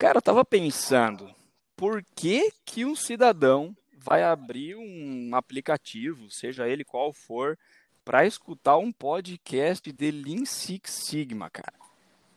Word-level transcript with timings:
Cara, 0.00 0.16
eu 0.16 0.22
tava 0.22 0.42
pensando, 0.46 1.28
por 1.76 2.02
que 2.16 2.50
que 2.64 2.86
um 2.86 2.96
cidadão 2.96 3.76
vai 3.98 4.22
abrir 4.22 4.74
um 4.74 5.34
aplicativo, 5.34 6.30
seja 6.30 6.66
ele 6.66 6.82
qual 6.84 7.12
for, 7.12 7.58
para 8.02 8.24
escutar 8.24 8.78
um 8.78 8.90
podcast 8.90 9.92
de 9.92 10.10
Lean 10.10 10.46
Six 10.46 10.90
Sigma, 10.90 11.50
cara? 11.50 11.74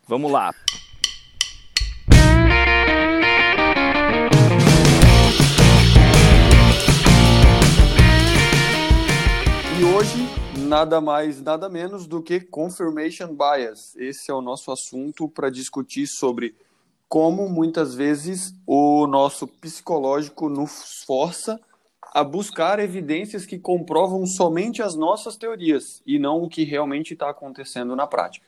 Vamos 0.05 0.29
lá. 0.29 0.53
E 9.79 9.83
hoje, 9.85 10.17
nada 10.67 10.99
mais, 10.99 11.41
nada 11.41 11.69
menos 11.69 12.07
do 12.07 12.21
que 12.21 12.41
confirmation 12.41 13.33
bias. 13.33 13.95
Esse 13.95 14.29
é 14.29 14.33
o 14.33 14.41
nosso 14.41 14.69
assunto 14.69 15.29
para 15.29 15.49
discutir 15.49 16.07
sobre 16.07 16.53
como 17.13 17.47
muitas 17.47 17.93
vezes 17.93 18.55
o 18.65 19.05
nosso 19.05 19.47
psicológico 19.47 20.49
nos 20.49 21.03
força 21.05 21.61
a 22.11 22.23
buscar 22.23 22.79
evidências 22.79 23.45
que 23.45 23.59
comprovam 23.59 24.25
somente 24.25 24.81
as 24.81 24.95
nossas 24.95 25.37
teorias 25.37 26.01
e 26.07 26.17
não 26.17 26.41
o 26.41 26.49
que 26.49 26.63
realmente 26.63 27.13
está 27.13 27.29
acontecendo 27.29 27.95
na 27.95 28.07
prática. 28.07 28.47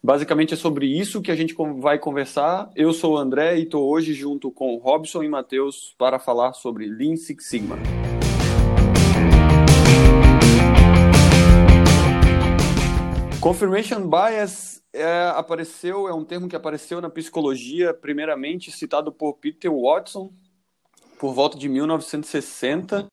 Basicamente 0.00 0.54
é 0.54 0.56
sobre 0.56 0.86
isso 0.86 1.20
que 1.20 1.32
a 1.32 1.34
gente 1.34 1.52
vai 1.80 1.98
conversar. 1.98 2.70
Eu 2.76 2.92
sou 2.92 3.14
o 3.14 3.18
André 3.18 3.58
e 3.58 3.64
estou 3.64 3.90
hoje 3.90 4.14
junto 4.14 4.52
com 4.52 4.76
Robson 4.76 5.24
e 5.24 5.28
Matheus 5.28 5.92
para 5.98 6.20
falar 6.20 6.52
sobre 6.52 6.86
Lean 6.86 7.16
Six 7.16 7.44
Sigma. 7.44 7.76
Confirmation 13.46 14.10
bias 14.10 14.82
é, 14.92 15.30
apareceu, 15.36 16.08
é 16.08 16.12
um 16.12 16.24
termo 16.24 16.48
que 16.48 16.56
apareceu 16.56 17.00
na 17.00 17.08
psicologia, 17.08 17.94
primeiramente 17.94 18.72
citado 18.72 19.12
por 19.12 19.34
Peter 19.34 19.70
Watson, 19.72 20.32
por 21.16 21.32
volta 21.32 21.56
de 21.56 21.68
1960. 21.68 23.06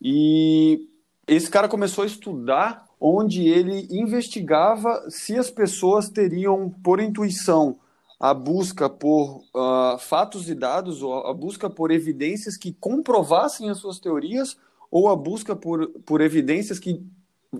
E 0.00 0.88
esse 1.28 1.50
cara 1.50 1.68
começou 1.68 2.04
a 2.04 2.06
estudar 2.06 2.86
onde 2.98 3.46
ele 3.46 3.86
investigava 3.90 5.10
se 5.10 5.36
as 5.36 5.50
pessoas 5.50 6.08
teriam, 6.08 6.70
por 6.82 6.98
intuição, 6.98 7.78
a 8.18 8.32
busca 8.32 8.88
por 8.88 9.42
uh, 9.54 9.98
fatos 9.98 10.48
e 10.48 10.54
dados, 10.54 11.02
ou 11.02 11.26
a 11.26 11.34
busca 11.34 11.68
por 11.68 11.90
evidências 11.90 12.56
que 12.56 12.72
comprovassem 12.72 13.68
as 13.68 13.76
suas 13.76 13.98
teorias, 13.98 14.56
ou 14.90 15.10
a 15.10 15.14
busca 15.14 15.54
por, 15.54 15.86
por 16.06 16.22
evidências 16.22 16.78
que 16.78 17.04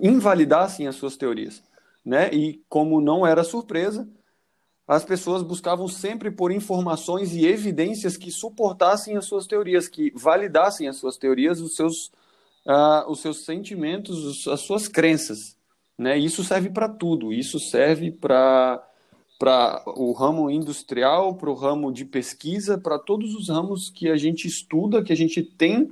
invalidassem 0.01 0.87
as 0.87 0.95
suas 0.95 1.15
teorias. 1.15 1.63
Né? 2.05 2.29
E 2.33 2.63
como 2.69 3.01
não 3.01 3.25
era 3.25 3.43
surpresa, 3.43 4.07
as 4.87 5.03
pessoas 5.03 5.43
buscavam 5.43 5.87
sempre 5.87 6.31
por 6.31 6.51
informações 6.51 7.33
e 7.35 7.45
evidências 7.45 8.15
que 8.15 8.31
suportassem 8.31 9.17
as 9.17 9.25
suas 9.25 9.45
teorias, 9.45 9.87
que 9.87 10.11
validassem 10.15 10.87
as 10.87 10.95
suas 10.95 11.17
teorias, 11.17 11.59
os 11.59 11.75
seus, 11.75 12.07
uh, 12.65 13.09
os 13.09 13.19
seus 13.19 13.43
sentimentos, 13.43 14.47
as 14.47 14.61
suas 14.61 14.87
crenças. 14.87 15.57
Né? 15.97 16.17
Isso 16.17 16.43
serve 16.43 16.69
para 16.69 16.87
tudo. 16.87 17.33
Isso 17.33 17.59
serve 17.59 18.11
para 18.11 18.83
para 19.37 19.83
o 19.85 20.13
ramo 20.13 20.49
industrial, 20.49 21.35
para 21.35 21.49
o 21.49 21.53
ramo 21.53 21.91
de 21.91 22.03
pesquisa, 22.03 22.77
para 22.77 22.97
todos 22.97 23.35
os 23.35 23.49
ramos 23.49 23.89
que 23.89 24.09
a 24.09 24.17
gente 24.17 24.47
estuda, 24.47 25.03
que 25.03 25.13
a 25.13 25.15
gente 25.15 25.43
tem 25.43 25.91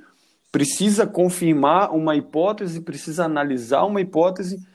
precisa 0.56 1.06
confirmar 1.06 1.94
uma 1.94 2.16
hipótese, 2.16 2.80
precisa 2.80 3.26
analisar 3.26 3.84
uma 3.84 4.00
hipótese, 4.00 4.66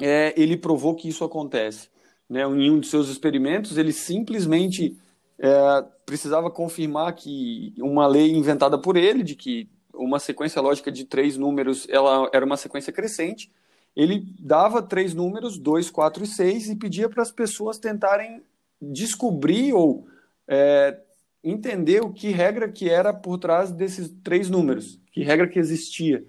é, 0.00 0.34
ele 0.36 0.56
provou 0.56 0.96
que 0.96 1.08
isso 1.08 1.22
acontece. 1.22 1.88
Né? 2.28 2.42
Em 2.42 2.72
um 2.72 2.80
de 2.80 2.88
seus 2.88 3.08
experimentos, 3.08 3.78
ele 3.78 3.92
simplesmente 3.92 4.98
é, 5.38 5.84
precisava 6.04 6.50
confirmar 6.50 7.14
que 7.14 7.72
uma 7.78 8.04
lei 8.08 8.32
inventada 8.32 8.76
por 8.76 8.96
ele, 8.96 9.22
de 9.22 9.36
que 9.36 9.70
uma 9.94 10.18
sequência 10.18 10.60
lógica 10.60 10.90
de 10.90 11.04
três 11.04 11.36
números 11.36 11.86
ela 11.88 12.28
era 12.32 12.44
uma 12.44 12.56
sequência 12.56 12.92
crescente, 12.92 13.48
ele 13.94 14.26
dava 14.40 14.82
três 14.82 15.14
números, 15.14 15.56
dois, 15.56 15.88
quatro 15.88 16.24
e 16.24 16.26
seis, 16.26 16.68
e 16.68 16.74
pedia 16.74 17.08
para 17.08 17.22
as 17.22 17.30
pessoas 17.30 17.78
tentarem 17.78 18.42
descobrir 18.82 19.72
ou 19.72 20.08
é, 20.48 20.98
entender 21.42 22.02
o 22.02 22.12
que 22.12 22.30
regra 22.30 22.68
que 22.68 22.88
era 22.88 23.12
por 23.12 23.38
trás 23.38 23.72
desses 23.72 24.08
três 24.22 24.50
números, 24.50 25.00
que 25.12 25.22
regra 25.22 25.48
que 25.48 25.58
existia. 25.58 26.24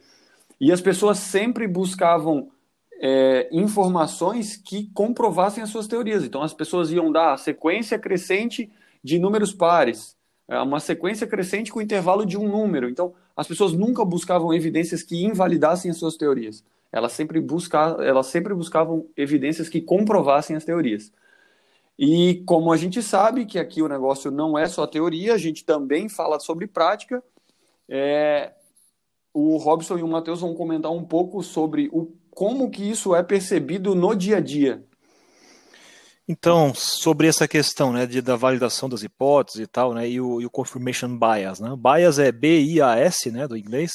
E 0.59 0.71
as 0.71 0.81
pessoas 0.81 1.17
sempre 1.17 1.67
buscavam 1.67 2.49
é, 3.01 3.49
informações 3.51 4.55
que 4.55 4.89
comprovassem 4.93 5.63
as 5.63 5.69
suas 5.69 5.87
teorias. 5.87 6.23
Então 6.23 6.43
as 6.43 6.53
pessoas 6.53 6.91
iam 6.91 7.11
dar 7.11 7.33
a 7.33 7.37
sequência 7.37 7.97
crescente 7.97 8.71
de 9.03 9.17
números 9.17 9.51
pares, 9.51 10.15
é, 10.47 10.59
uma 10.59 10.79
sequência 10.79 11.25
crescente 11.25 11.71
com 11.71 11.81
intervalo 11.81 12.25
de 12.25 12.37
um 12.37 12.47
número. 12.47 12.87
Então 12.87 13.13
as 13.35 13.47
pessoas 13.47 13.73
nunca 13.73 14.05
buscavam 14.05 14.53
evidências 14.53 15.01
que 15.01 15.25
invalidassem 15.25 15.89
as 15.89 15.97
suas 15.97 16.15
teorias. 16.15 16.63
Elas 16.91 17.13
sempre, 17.13 17.39
busca, 17.39 17.97
elas 18.01 18.27
sempre 18.27 18.53
buscavam 18.53 19.07
evidências 19.15 19.69
que 19.69 19.81
comprovassem 19.81 20.55
as 20.55 20.65
teorias. 20.65 21.11
E 22.03 22.41
como 22.47 22.73
a 22.73 22.77
gente 22.77 22.99
sabe 23.03 23.45
que 23.45 23.59
aqui 23.59 23.79
o 23.79 23.87
negócio 23.87 24.31
não 24.31 24.57
é 24.57 24.67
só 24.67 24.87
teoria, 24.87 25.35
a 25.35 25.37
gente 25.37 25.63
também 25.63 26.09
fala 26.09 26.39
sobre 26.39 26.65
prática. 26.65 27.21
É, 27.87 28.53
o 29.31 29.55
Robson 29.57 29.99
e 29.99 30.01
o 30.01 30.07
Matheus 30.07 30.41
vão 30.41 30.55
comentar 30.55 30.91
um 30.91 31.03
pouco 31.03 31.43
sobre 31.43 31.89
o, 31.93 32.11
como 32.31 32.71
que 32.71 32.89
isso 32.89 33.13
é 33.13 33.21
percebido 33.21 33.93
no 33.93 34.15
dia 34.15 34.37
a 34.37 34.39
dia. 34.39 34.83
Então, 36.27 36.73
sobre 36.73 37.27
essa 37.27 37.47
questão 37.47 37.93
né, 37.93 38.07
de, 38.07 38.19
da 38.19 38.35
validação 38.35 38.89
das 38.89 39.03
hipóteses 39.03 39.61
e 39.61 39.67
tal, 39.67 39.93
né, 39.93 40.09
e 40.09 40.19
o, 40.19 40.41
e 40.41 40.45
o 40.47 40.49
confirmation 40.49 41.15
bias. 41.19 41.59
Né? 41.59 41.69
Bias 41.77 42.17
é 42.17 42.31
B-I-A-S, 42.31 43.29
né, 43.29 43.47
do 43.47 43.55
inglês. 43.55 43.91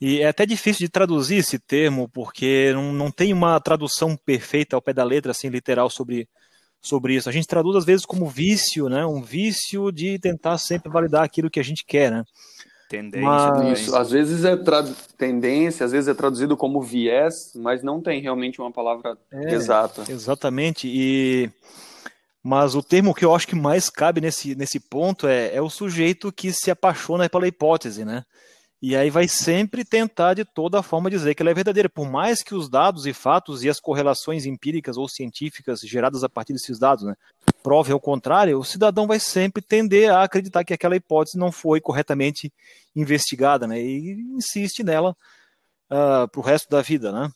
E 0.00 0.22
é 0.22 0.28
até 0.28 0.46
difícil 0.46 0.86
de 0.86 0.90
traduzir 0.90 1.36
esse 1.36 1.58
termo, 1.58 2.08
porque 2.08 2.72
não, 2.72 2.90
não 2.90 3.10
tem 3.10 3.34
uma 3.34 3.60
tradução 3.60 4.16
perfeita 4.16 4.76
ao 4.76 4.80
pé 4.80 4.94
da 4.94 5.04
letra, 5.04 5.32
assim, 5.32 5.50
literal, 5.50 5.90
sobre 5.90 6.26
sobre 6.82 7.14
isso. 7.14 7.28
A 7.28 7.32
gente 7.32 7.46
traduz 7.46 7.76
às 7.76 7.84
vezes 7.84 8.04
como 8.04 8.26
vício, 8.26 8.88
né? 8.88 9.06
Um 9.06 9.22
vício 9.22 9.92
de 9.92 10.18
tentar 10.18 10.58
sempre 10.58 10.90
validar 10.90 11.22
aquilo 11.22 11.48
que 11.48 11.60
a 11.60 11.64
gente 11.64 11.84
quer, 11.86 12.10
né? 12.10 12.24
Tendência. 12.88 13.26
Mas... 13.26 13.80
Isso, 13.80 13.96
às 13.96 14.10
vezes 14.10 14.44
é 14.44 14.56
tra... 14.56 14.84
tendência, 15.16 15.86
às 15.86 15.92
vezes 15.92 16.08
é 16.08 16.14
traduzido 16.14 16.56
como 16.56 16.82
viés, 16.82 17.52
mas 17.54 17.82
não 17.82 18.02
tem 18.02 18.20
realmente 18.20 18.60
uma 18.60 18.70
palavra 18.70 19.16
é, 19.30 19.54
exata. 19.54 20.04
Exatamente. 20.10 20.88
E 20.88 21.48
mas 22.42 22.74
o 22.74 22.82
termo 22.82 23.14
que 23.14 23.24
eu 23.24 23.34
acho 23.34 23.46
que 23.46 23.54
mais 23.54 23.88
cabe 23.88 24.20
nesse, 24.20 24.56
nesse 24.56 24.80
ponto 24.80 25.28
é, 25.28 25.54
é 25.54 25.62
o 25.62 25.70
sujeito 25.70 26.32
que 26.32 26.52
se 26.52 26.72
apaixona 26.72 27.28
pela 27.28 27.46
hipótese, 27.46 28.04
né? 28.04 28.24
E 28.82 28.96
aí 28.96 29.10
vai 29.10 29.28
sempre 29.28 29.84
tentar 29.84 30.34
de 30.34 30.44
toda 30.44 30.82
forma 30.82 31.08
dizer 31.08 31.36
que 31.36 31.42
ela 31.42 31.52
é 31.52 31.54
verdadeira, 31.54 31.88
por 31.88 32.10
mais 32.10 32.42
que 32.42 32.52
os 32.52 32.68
dados 32.68 33.06
e 33.06 33.12
fatos 33.12 33.62
e 33.62 33.68
as 33.68 33.78
correlações 33.78 34.44
empíricas 34.44 34.96
ou 34.96 35.08
científicas 35.08 35.78
geradas 35.82 36.24
a 36.24 36.28
partir 36.28 36.52
desses 36.52 36.80
dados, 36.80 37.04
né, 37.04 37.14
prove 37.62 37.92
ao 37.92 38.00
contrário, 38.00 38.58
o 38.58 38.64
cidadão 38.64 39.06
vai 39.06 39.20
sempre 39.20 39.62
tender 39.62 40.10
a 40.10 40.24
acreditar 40.24 40.64
que 40.64 40.74
aquela 40.74 40.96
hipótese 40.96 41.38
não 41.38 41.52
foi 41.52 41.80
corretamente 41.80 42.52
investigada, 42.94 43.68
né, 43.68 43.80
e 43.80 44.20
insiste 44.34 44.82
nela 44.82 45.12
uh, 45.88 46.24
ah, 46.24 46.28
para 46.28 46.40
o 46.40 46.42
resto 46.42 46.68
da 46.68 46.82
vida, 46.82 47.12
né. 47.12 47.30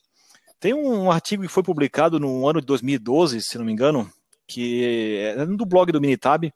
Tem 0.58 0.74
um 0.74 1.12
artigo 1.12 1.44
que 1.44 1.48
foi 1.48 1.62
publicado 1.62 2.18
no 2.18 2.48
ano 2.48 2.60
de 2.60 2.66
2012, 2.66 3.40
se 3.40 3.56
não 3.56 3.64
me 3.64 3.72
engano, 3.72 4.10
que 4.48 5.20
é 5.20 5.46
do 5.46 5.64
blog 5.64 5.92
do 5.92 6.00
Minitab, 6.00 6.52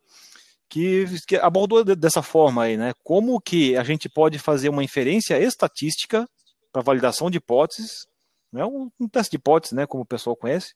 que, 0.71 1.05
que, 1.27 1.35
abordou 1.35 1.83
dessa 1.83 2.21
forma 2.21 2.63
aí, 2.63 2.77
né? 2.77 2.93
Como 3.03 3.41
que 3.41 3.75
a 3.75 3.83
gente 3.83 4.07
pode 4.07 4.39
fazer 4.39 4.69
uma 4.69 4.81
inferência 4.81 5.37
estatística 5.37 6.25
para 6.71 6.81
validação 6.81 7.29
de 7.29 7.37
hipóteses, 7.37 8.07
né? 8.53 8.63
um, 8.63 8.89
um 8.97 9.09
teste 9.09 9.31
de 9.31 9.35
hipóteses, 9.35 9.73
né? 9.73 9.85
Como 9.85 10.03
o 10.03 10.07
pessoal 10.07 10.33
conhece, 10.33 10.73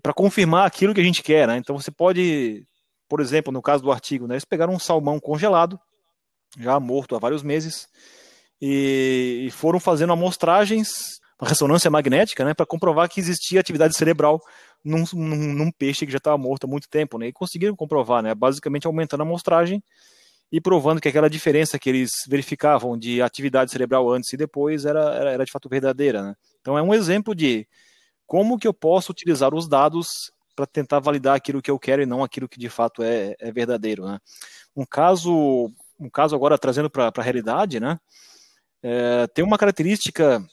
para 0.00 0.14
confirmar 0.14 0.66
aquilo 0.66 0.94
que 0.94 1.00
a 1.00 1.04
gente 1.04 1.20
quer, 1.20 1.48
né? 1.48 1.56
Então 1.56 1.76
você 1.76 1.90
pode, 1.90 2.64
por 3.08 3.20
exemplo, 3.20 3.52
no 3.52 3.60
caso 3.60 3.82
do 3.82 3.90
artigo, 3.90 4.28
né? 4.28 4.34
Eles 4.34 4.44
pegaram 4.44 4.72
um 4.72 4.78
salmão 4.78 5.18
congelado, 5.18 5.78
já 6.56 6.78
morto 6.78 7.16
há 7.16 7.18
vários 7.18 7.42
meses, 7.42 7.88
e, 8.62 9.46
e 9.48 9.50
foram 9.50 9.80
fazendo 9.80 10.12
amostragens, 10.12 11.18
uma 11.40 11.48
ressonância 11.48 11.90
magnética, 11.90 12.44
né? 12.44 12.54
Para 12.54 12.66
comprovar 12.66 13.08
que 13.08 13.18
existia 13.18 13.58
atividade 13.58 13.96
cerebral 13.96 14.40
num, 14.84 15.04
num, 15.12 15.54
num 15.54 15.70
peixe 15.70 16.06
que 16.06 16.12
já 16.12 16.18
estava 16.18 16.38
morto 16.38 16.64
há 16.64 16.66
muito 16.68 16.88
tempo, 16.88 17.18
né? 17.18 17.28
E 17.28 17.32
conseguiram 17.32 17.76
comprovar, 17.76 18.22
né? 18.22 18.34
Basicamente 18.34 18.86
aumentando 18.86 19.20
a 19.20 19.26
amostragem 19.26 19.82
e 20.52 20.60
provando 20.60 21.00
que 21.00 21.08
aquela 21.08 21.30
diferença 21.30 21.78
que 21.78 21.88
eles 21.88 22.10
verificavam 22.26 22.98
de 22.98 23.22
atividade 23.22 23.70
cerebral 23.70 24.10
antes 24.10 24.32
e 24.32 24.36
depois 24.36 24.84
era, 24.84 25.14
era, 25.14 25.30
era 25.32 25.44
de 25.44 25.52
fato 25.52 25.68
verdadeira, 25.68 26.22
né? 26.22 26.34
Então 26.60 26.76
é 26.76 26.82
um 26.82 26.92
exemplo 26.92 27.34
de 27.34 27.66
como 28.26 28.58
que 28.58 28.66
eu 28.66 28.74
posso 28.74 29.12
utilizar 29.12 29.54
os 29.54 29.68
dados 29.68 30.08
para 30.56 30.66
tentar 30.66 30.98
validar 30.98 31.36
aquilo 31.36 31.62
que 31.62 31.70
eu 31.70 31.78
quero 31.78 32.02
e 32.02 32.06
não 32.06 32.22
aquilo 32.22 32.48
que 32.48 32.58
de 32.58 32.68
fato 32.68 33.02
é, 33.02 33.34
é 33.38 33.52
verdadeiro, 33.52 34.06
né? 34.06 34.18
Um 34.76 34.84
caso, 34.84 35.70
um 35.98 36.10
caso 36.10 36.34
agora 36.34 36.58
trazendo 36.58 36.90
para 36.90 37.12
a 37.14 37.22
realidade, 37.22 37.80
né? 37.80 37.98
É, 38.82 39.26
tem 39.28 39.44
uma 39.44 39.58
característica 39.58 40.44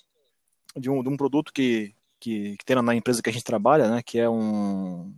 de 0.76 0.90
um, 0.90 1.02
de 1.02 1.10
um 1.10 1.18
produto 1.18 1.52
que, 1.52 1.94
que, 2.20 2.58
que 2.58 2.66
tem 2.66 2.76
na 2.82 2.96
empresa 2.96 3.22
que 3.22 3.30
a 3.30 3.34
gente 3.34 3.44
trabalha, 3.44 3.90
né, 3.90 4.02
que 4.04 4.20
é 4.20 4.30
um, 4.30 5.14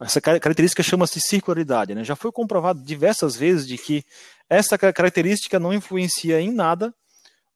essa 0.00 0.20
característica 0.20 0.82
chama-se 0.82 1.20
circularidade. 1.20 1.94
Né? 1.94 2.04
Já 2.04 2.16
foi 2.16 2.32
comprovado 2.32 2.82
diversas 2.82 3.36
vezes 3.36 3.66
de 3.66 3.78
que 3.78 4.04
essa 4.48 4.76
característica 4.76 5.58
não 5.58 5.72
influencia 5.72 6.40
em 6.40 6.52
nada 6.52 6.94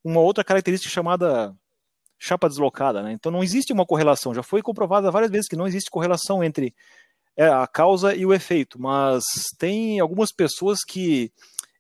uma 0.03 0.21
outra 0.21 0.45
característica 0.45 0.93
chamada 0.93 1.55
chapa 2.19 2.49
deslocada. 2.49 3.03
Né? 3.03 3.12
Então 3.12 3.31
não 3.31 3.43
existe 3.43 3.73
uma 3.73 3.87
correlação. 3.87 4.35
Já 4.35 4.43
foi 4.43 4.62
comprovado 4.62 5.11
várias 5.11 5.31
vezes 5.31 5.49
que 5.49 5.56
não 5.56 5.67
existe 5.67 5.91
correlação 5.91 6.43
entre 6.43 6.75
é, 7.37 7.47
a 7.49 7.67
causa 7.67 8.15
e 8.15 8.25
o 8.25 8.33
efeito, 8.33 8.81
mas 8.81 9.25
tem 9.59 10.00
algumas 10.00 10.33
pessoas 10.33 10.81
que 10.85 11.31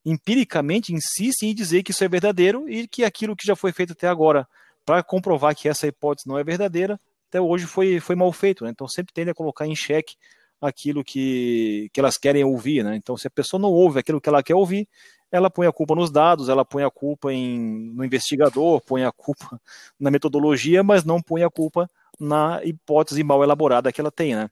empiricamente 0.04 0.92
insistem 0.92 1.50
em 1.50 1.54
dizer 1.54 1.82
que 1.82 1.90
isso 1.90 2.04
é 2.04 2.08
verdadeiro 2.08 2.68
e 2.68 2.86
que 2.86 3.04
aquilo 3.04 3.34
que 3.34 3.46
já 3.46 3.56
foi 3.56 3.72
feito 3.72 3.92
até 3.92 4.06
agora 4.08 4.46
para 4.88 5.02
comprovar 5.02 5.54
que 5.54 5.68
essa 5.68 5.86
hipótese 5.86 6.26
não 6.26 6.38
é 6.38 6.42
verdadeira, 6.42 6.98
até 7.28 7.38
hoje 7.38 7.66
foi, 7.66 8.00
foi 8.00 8.16
mal 8.16 8.32
feito. 8.32 8.64
Né? 8.64 8.70
Então 8.70 8.88
sempre 8.88 9.12
tende 9.12 9.30
a 9.30 9.34
colocar 9.34 9.66
em 9.66 9.76
xeque 9.76 10.16
aquilo 10.58 11.04
que, 11.04 11.90
que 11.92 12.00
elas 12.00 12.16
querem 12.16 12.42
ouvir. 12.42 12.82
Né? 12.82 12.96
Então 12.96 13.14
se 13.14 13.26
a 13.26 13.30
pessoa 13.30 13.60
não 13.60 13.68
ouve 13.68 13.98
aquilo 13.98 14.18
que 14.18 14.30
ela 14.30 14.42
quer 14.42 14.54
ouvir, 14.54 14.88
ela 15.30 15.50
põe 15.50 15.66
a 15.66 15.72
culpa 15.72 15.94
nos 15.94 16.10
dados, 16.10 16.48
ela 16.48 16.64
põe 16.64 16.84
a 16.84 16.90
culpa 16.90 17.30
em, 17.30 17.92
no 17.94 18.02
investigador, 18.02 18.80
põe 18.80 19.04
a 19.04 19.12
culpa 19.12 19.60
na 20.00 20.10
metodologia, 20.10 20.82
mas 20.82 21.04
não 21.04 21.20
põe 21.20 21.44
a 21.44 21.50
culpa 21.50 21.90
na 22.18 22.64
hipótese 22.64 23.22
mal 23.22 23.44
elaborada 23.44 23.92
que 23.92 24.00
ela 24.00 24.10
tem, 24.10 24.34
né? 24.34 24.50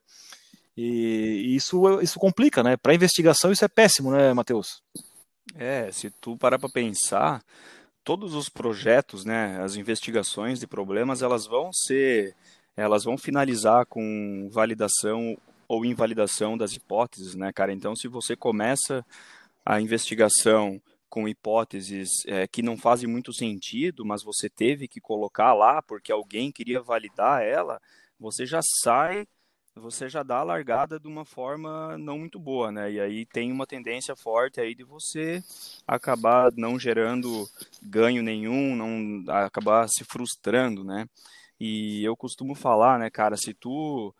E 0.76 1.56
isso, 1.56 2.02
isso 2.02 2.18
complica, 2.18 2.62
né? 2.62 2.76
Para 2.76 2.94
investigação 2.94 3.50
isso 3.50 3.64
é 3.64 3.68
péssimo, 3.68 4.10
né, 4.10 4.34
Matheus? 4.34 4.82
É, 5.54 5.90
se 5.90 6.10
tu 6.10 6.36
parar 6.36 6.58
para 6.58 6.68
pensar, 6.68 7.42
todos 8.06 8.36
os 8.36 8.48
projetos, 8.48 9.24
né, 9.24 9.60
as 9.60 9.74
investigações 9.74 10.60
de 10.60 10.66
problemas, 10.68 11.22
elas 11.22 11.44
vão 11.44 11.72
ser, 11.72 12.36
elas 12.76 13.02
vão 13.02 13.18
finalizar 13.18 13.84
com 13.84 14.48
validação 14.48 15.36
ou 15.66 15.84
invalidação 15.84 16.56
das 16.56 16.72
hipóteses, 16.72 17.34
né, 17.34 17.52
cara? 17.52 17.72
Então, 17.72 17.96
se 17.96 18.06
você 18.06 18.36
começa 18.36 19.04
a 19.64 19.80
investigação 19.80 20.80
com 21.10 21.26
hipóteses 21.26 22.08
é, 22.28 22.46
que 22.46 22.62
não 22.62 22.76
fazem 22.76 23.08
muito 23.08 23.32
sentido, 23.32 24.04
mas 24.04 24.22
você 24.22 24.48
teve 24.48 24.86
que 24.86 25.00
colocar 25.00 25.52
lá 25.52 25.82
porque 25.82 26.12
alguém 26.12 26.52
queria 26.52 26.80
validar 26.80 27.42
ela, 27.42 27.82
você 28.20 28.46
já 28.46 28.60
sai 28.84 29.26
você 29.76 30.08
já 30.08 30.22
dá 30.22 30.38
a 30.38 30.42
largada 30.42 30.98
de 30.98 31.06
uma 31.06 31.24
forma 31.24 31.96
não 31.98 32.18
muito 32.18 32.38
boa, 32.38 32.72
né? 32.72 32.90
E 32.90 33.00
aí 33.00 33.26
tem 33.26 33.52
uma 33.52 33.66
tendência 33.66 34.16
forte 34.16 34.60
aí 34.60 34.74
de 34.74 34.82
você 34.82 35.42
acabar 35.86 36.50
não 36.56 36.78
gerando 36.78 37.46
ganho 37.82 38.22
nenhum, 38.22 38.74
não 38.74 39.24
acabar 39.44 39.86
se 39.88 40.04
frustrando, 40.04 40.82
né? 40.82 41.06
E 41.60 42.02
eu 42.04 42.16
costumo 42.16 42.54
falar, 42.54 42.98
né, 42.98 43.10
cara, 43.10 43.36
se 43.36 43.54
tu 43.54 44.14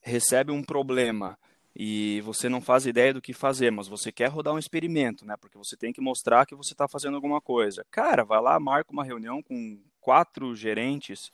recebe 0.00 0.50
um 0.50 0.62
problema 0.62 1.38
e 1.74 2.20
você 2.22 2.48
não 2.48 2.60
faz 2.60 2.86
ideia 2.86 3.14
do 3.14 3.22
que 3.22 3.32
fazer, 3.32 3.70
mas 3.70 3.88
você 3.88 4.12
quer 4.12 4.28
rodar 4.28 4.54
um 4.54 4.58
experimento, 4.58 5.24
né? 5.24 5.36
Porque 5.40 5.56
você 5.56 5.76
tem 5.76 5.92
que 5.92 6.00
mostrar 6.00 6.44
que 6.46 6.54
você 6.54 6.72
está 6.72 6.86
fazendo 6.88 7.14
alguma 7.14 7.40
coisa. 7.40 7.84
Cara, 7.90 8.24
vai 8.24 8.40
lá, 8.40 8.58
marca 8.60 8.92
uma 8.92 9.04
reunião 9.04 9.42
com 9.42 9.78
quatro 10.00 10.54
gerentes 10.54 11.30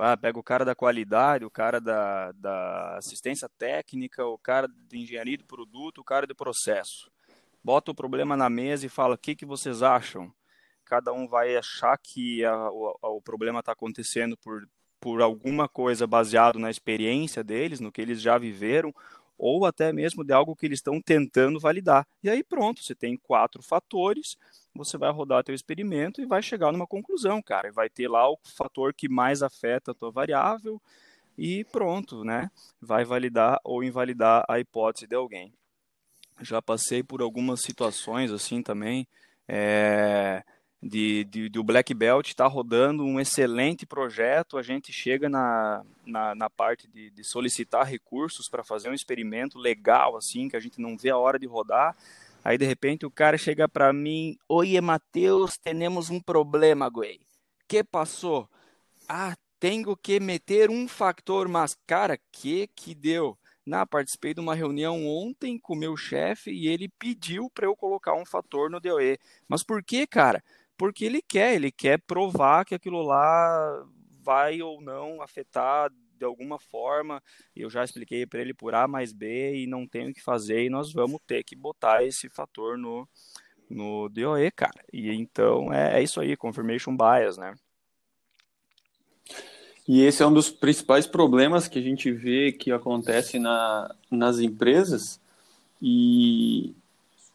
ah, 0.00 0.16
pega 0.16 0.38
o 0.38 0.42
cara 0.42 0.64
da 0.64 0.74
qualidade, 0.74 1.44
o 1.44 1.50
cara 1.50 1.80
da, 1.80 2.32
da 2.32 2.96
assistência 2.96 3.48
técnica, 3.58 4.24
o 4.24 4.38
cara 4.38 4.68
de 4.68 4.98
engenharia 4.98 5.38
do 5.38 5.44
produto, 5.44 5.98
o 5.98 6.04
cara 6.04 6.26
do 6.26 6.34
processo. 6.34 7.10
Bota 7.62 7.90
o 7.90 7.94
problema 7.94 8.36
na 8.36 8.48
mesa 8.48 8.86
e 8.86 8.88
fala: 8.88 9.14
o 9.14 9.18
que, 9.18 9.34
que 9.34 9.46
vocês 9.46 9.82
acham? 9.82 10.32
Cada 10.84 11.12
um 11.12 11.28
vai 11.28 11.56
achar 11.56 11.96
que 11.98 12.44
a, 12.44 12.70
o, 12.70 12.96
o 13.02 13.22
problema 13.22 13.60
está 13.60 13.72
acontecendo 13.72 14.36
por, 14.38 14.66
por 14.98 15.22
alguma 15.22 15.68
coisa 15.68 16.06
baseado 16.06 16.58
na 16.58 16.70
experiência 16.70 17.44
deles, 17.44 17.80
no 17.80 17.92
que 17.92 18.00
eles 18.00 18.20
já 18.20 18.38
viveram, 18.38 18.94
ou 19.38 19.64
até 19.64 19.92
mesmo 19.92 20.24
de 20.24 20.32
algo 20.32 20.56
que 20.56 20.66
eles 20.66 20.78
estão 20.78 21.00
tentando 21.00 21.60
validar. 21.60 22.06
E 22.22 22.28
aí 22.28 22.42
pronto, 22.42 22.82
você 22.82 22.94
tem 22.94 23.16
quatro 23.16 23.62
fatores 23.62 24.36
você 24.74 24.96
vai 24.96 25.10
rodar 25.10 25.44
teu 25.44 25.54
experimento 25.54 26.20
e 26.20 26.26
vai 26.26 26.42
chegar 26.42 26.72
numa 26.72 26.86
conclusão, 26.86 27.42
cara. 27.42 27.68
E 27.68 27.72
vai 27.72 27.88
ter 27.88 28.08
lá 28.08 28.30
o 28.30 28.38
fator 28.56 28.94
que 28.94 29.08
mais 29.08 29.42
afeta 29.42 29.90
a 29.90 29.94
tua 29.94 30.10
variável 30.10 30.80
e 31.36 31.64
pronto, 31.64 32.24
né? 32.24 32.50
Vai 32.80 33.04
validar 33.04 33.60
ou 33.64 33.82
invalidar 33.82 34.44
a 34.48 34.58
hipótese 34.58 35.06
de 35.06 35.14
alguém. 35.14 35.52
Já 36.40 36.62
passei 36.62 37.02
por 37.02 37.20
algumas 37.20 37.60
situações 37.60 38.30
assim 38.30 38.62
também, 38.62 39.06
é, 39.46 40.42
de, 40.82 41.24
de, 41.24 41.48
de 41.48 41.58
o 41.58 41.64
Black 41.64 41.92
Belt 41.92 42.28
está 42.28 42.46
rodando 42.46 43.04
um 43.04 43.20
excelente 43.20 43.84
projeto, 43.84 44.56
a 44.56 44.62
gente 44.62 44.92
chega 44.92 45.28
na, 45.28 45.84
na, 46.06 46.34
na 46.34 46.48
parte 46.48 46.88
de, 46.88 47.10
de 47.10 47.24
solicitar 47.24 47.84
recursos 47.84 48.48
para 48.48 48.64
fazer 48.64 48.88
um 48.88 48.94
experimento 48.94 49.58
legal, 49.58 50.16
assim, 50.16 50.48
que 50.48 50.56
a 50.56 50.60
gente 50.60 50.80
não 50.80 50.96
vê 50.96 51.10
a 51.10 51.18
hora 51.18 51.38
de 51.38 51.46
rodar, 51.46 51.94
Aí 52.42 52.56
de 52.56 52.64
repente 52.64 53.04
o 53.04 53.10
cara 53.10 53.36
chega 53.36 53.68
para 53.68 53.92
mim, 53.92 54.36
Oi, 54.48 54.80
Matheus, 54.80 55.58
temos 55.58 56.10
um 56.10 56.20
problema, 56.20 56.88
güey. 56.88 57.20
Que 57.68 57.84
passou? 57.84 58.48
Ah, 59.08 59.36
tenho 59.58 59.94
que 59.96 60.18
meter 60.18 60.70
um 60.70 60.88
factor, 60.88 61.48
mas 61.48 61.76
cara, 61.86 62.18
que 62.32 62.66
que 62.68 62.94
deu? 62.94 63.38
Na 63.64 63.86
participei 63.86 64.32
de 64.32 64.40
uma 64.40 64.54
reunião 64.54 65.06
ontem 65.06 65.58
com 65.58 65.74
meu 65.74 65.96
chefe 65.96 66.50
e 66.50 66.66
ele 66.66 66.88
pediu 66.98 67.50
para 67.50 67.66
eu 67.66 67.76
colocar 67.76 68.14
um 68.14 68.24
fator 68.24 68.70
no 68.70 68.80
DOE. 68.80 69.18
Mas 69.46 69.62
por 69.62 69.84
que, 69.84 70.06
cara? 70.06 70.42
Porque 70.78 71.04
ele 71.04 71.20
quer, 71.20 71.54
ele 71.54 71.70
quer 71.70 72.00
provar 72.00 72.64
que 72.64 72.74
aquilo 72.74 73.02
lá 73.02 73.86
vai 74.22 74.62
ou 74.62 74.80
não 74.80 75.20
afetar 75.20 75.92
de 76.20 76.24
alguma 76.26 76.58
forma, 76.58 77.22
eu 77.56 77.70
já 77.70 77.82
expliquei 77.82 78.26
para 78.26 78.40
ele 78.40 78.52
por 78.52 78.74
A 78.74 78.86
mais 78.86 79.10
B 79.10 79.56
e 79.56 79.66
não 79.66 79.86
tenho 79.86 80.10
o 80.10 80.14
que 80.14 80.22
fazer 80.22 80.66
e 80.66 80.70
nós 80.70 80.92
vamos 80.92 81.18
ter 81.26 81.42
que 81.42 81.56
botar 81.56 82.04
esse 82.04 82.28
fator 82.28 82.76
no, 82.76 83.08
no 83.68 84.08
DOE, 84.10 84.50
cara. 84.50 84.84
E 84.92 85.10
então 85.10 85.72
é, 85.72 85.98
é 85.98 86.02
isso 86.02 86.20
aí, 86.20 86.36
confirmation 86.36 86.94
bias, 86.94 87.38
né? 87.38 87.54
E 89.88 90.02
esse 90.02 90.22
é 90.22 90.26
um 90.26 90.32
dos 90.32 90.50
principais 90.50 91.06
problemas 91.06 91.66
que 91.66 91.78
a 91.78 91.82
gente 91.82 92.12
vê 92.12 92.52
que 92.52 92.70
acontece 92.70 93.38
na, 93.38 93.92
nas 94.10 94.38
empresas 94.38 95.18
e 95.80 96.74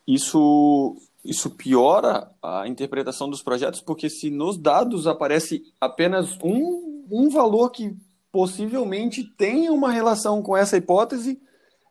isso, 0.07 0.95
isso 1.23 1.49
piora 1.49 2.31
a 2.41 2.67
interpretação 2.67 3.27
dos 3.27 3.41
projetos, 3.41 3.81
porque 3.81 4.09
se 4.09 4.29
nos 4.29 4.57
dados 4.57 5.07
aparece 5.07 5.65
apenas 5.81 6.37
um, 6.43 7.03
um 7.09 7.29
valor 7.29 7.71
que 7.71 7.95
possivelmente 8.35 9.23
tenha 9.23 9.71
uma 9.71 9.89
relação 9.89 10.41
com 10.41 10.57
essa 10.57 10.75
hipótese, 10.75 11.39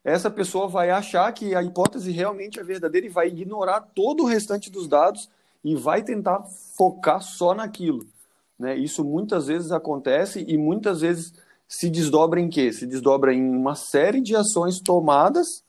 essa 0.04 0.30
pessoa 0.30 0.68
vai 0.68 0.90
achar 0.90 1.32
que 1.32 1.54
a 1.54 1.62
hipótese 1.62 2.10
realmente 2.10 2.60
é 2.60 2.62
verdadeira 2.62 3.06
e 3.06 3.08
vai 3.08 3.28
ignorar 3.28 3.80
todo 3.80 4.22
o 4.24 4.26
restante 4.26 4.70
dos 4.70 4.86
dados 4.86 5.30
e 5.64 5.74
vai 5.74 6.02
tentar 6.02 6.42
focar 6.76 7.22
só 7.22 7.54
naquilo. 7.54 8.06
Né? 8.58 8.76
Isso 8.76 9.02
muitas 9.02 9.46
vezes 9.46 9.72
acontece 9.72 10.44
e 10.46 10.58
muitas 10.58 11.00
vezes 11.00 11.32
se 11.66 11.88
desdobra 11.88 12.38
em 12.38 12.50
quê? 12.50 12.70
Se 12.74 12.86
desdobra 12.86 13.32
em 13.32 13.40
uma 13.42 13.74
série 13.74 14.20
de 14.20 14.36
ações 14.36 14.78
tomadas 14.80 15.64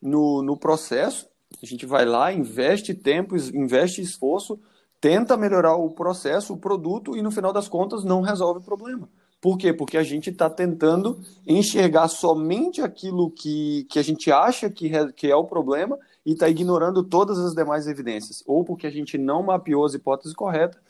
no, 0.00 0.40
no 0.40 0.56
processo. 0.56 1.28
A 1.60 1.66
gente 1.66 1.84
vai 1.84 2.04
lá, 2.04 2.32
investe 2.32 2.94
tempo, 2.94 3.34
investe 3.36 4.00
esforço, 4.00 4.56
tenta 5.00 5.36
melhorar 5.36 5.74
o 5.74 5.90
processo, 5.90 6.52
o 6.52 6.58
produto 6.58 7.16
e 7.16 7.22
no 7.22 7.32
final 7.32 7.52
das 7.52 7.66
contas 7.66 8.04
não 8.04 8.20
resolve 8.20 8.60
o 8.60 8.62
problema. 8.62 9.08
Por 9.42 9.58
quê? 9.58 9.72
Porque 9.72 9.98
a 9.98 10.04
gente 10.04 10.30
está 10.30 10.48
tentando 10.48 11.20
enxergar 11.44 12.06
somente 12.06 12.80
aquilo 12.80 13.28
que, 13.28 13.84
que 13.90 13.98
a 13.98 14.02
gente 14.02 14.30
acha 14.30 14.70
que, 14.70 14.88
que 15.14 15.28
é 15.28 15.34
o 15.34 15.42
problema 15.42 15.98
e 16.24 16.30
está 16.30 16.48
ignorando 16.48 17.02
todas 17.02 17.36
as 17.40 17.52
demais 17.52 17.88
evidências. 17.88 18.44
Ou 18.46 18.64
porque 18.64 18.86
a 18.86 18.90
gente 18.90 19.18
não 19.18 19.42
mapeou 19.42 19.84
as 19.84 19.94
hipóteses 19.94 20.32
corretas, 20.32 20.80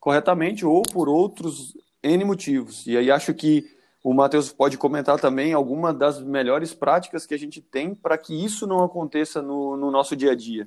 corretamente, 0.00 0.66
ou 0.66 0.82
por 0.82 1.08
outros 1.08 1.76
N 2.02 2.24
motivos. 2.24 2.84
E 2.88 2.96
aí 2.96 3.08
acho 3.08 3.32
que 3.34 3.70
o 4.02 4.12
Matheus 4.12 4.52
pode 4.52 4.76
comentar 4.76 5.20
também 5.20 5.52
alguma 5.52 5.94
das 5.94 6.20
melhores 6.20 6.74
práticas 6.74 7.24
que 7.24 7.34
a 7.34 7.38
gente 7.38 7.60
tem 7.60 7.94
para 7.94 8.18
que 8.18 8.34
isso 8.34 8.66
não 8.66 8.82
aconteça 8.82 9.40
no, 9.40 9.76
no 9.76 9.92
nosso 9.92 10.16
dia 10.16 10.32
a 10.32 10.34
dia. 10.34 10.66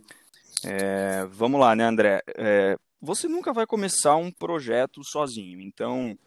É, 0.63 1.27
vamos 1.32 1.60
lá, 1.60 1.75
né, 1.75 1.84
André? 1.84 2.22
É, 2.38 2.77
você 3.01 3.27
nunca 3.27 3.51
vai 3.51 3.68
começar 3.68 4.15
um 4.15 4.32
projeto 4.32 5.04
sozinho, 5.04 5.60
então 5.60 6.18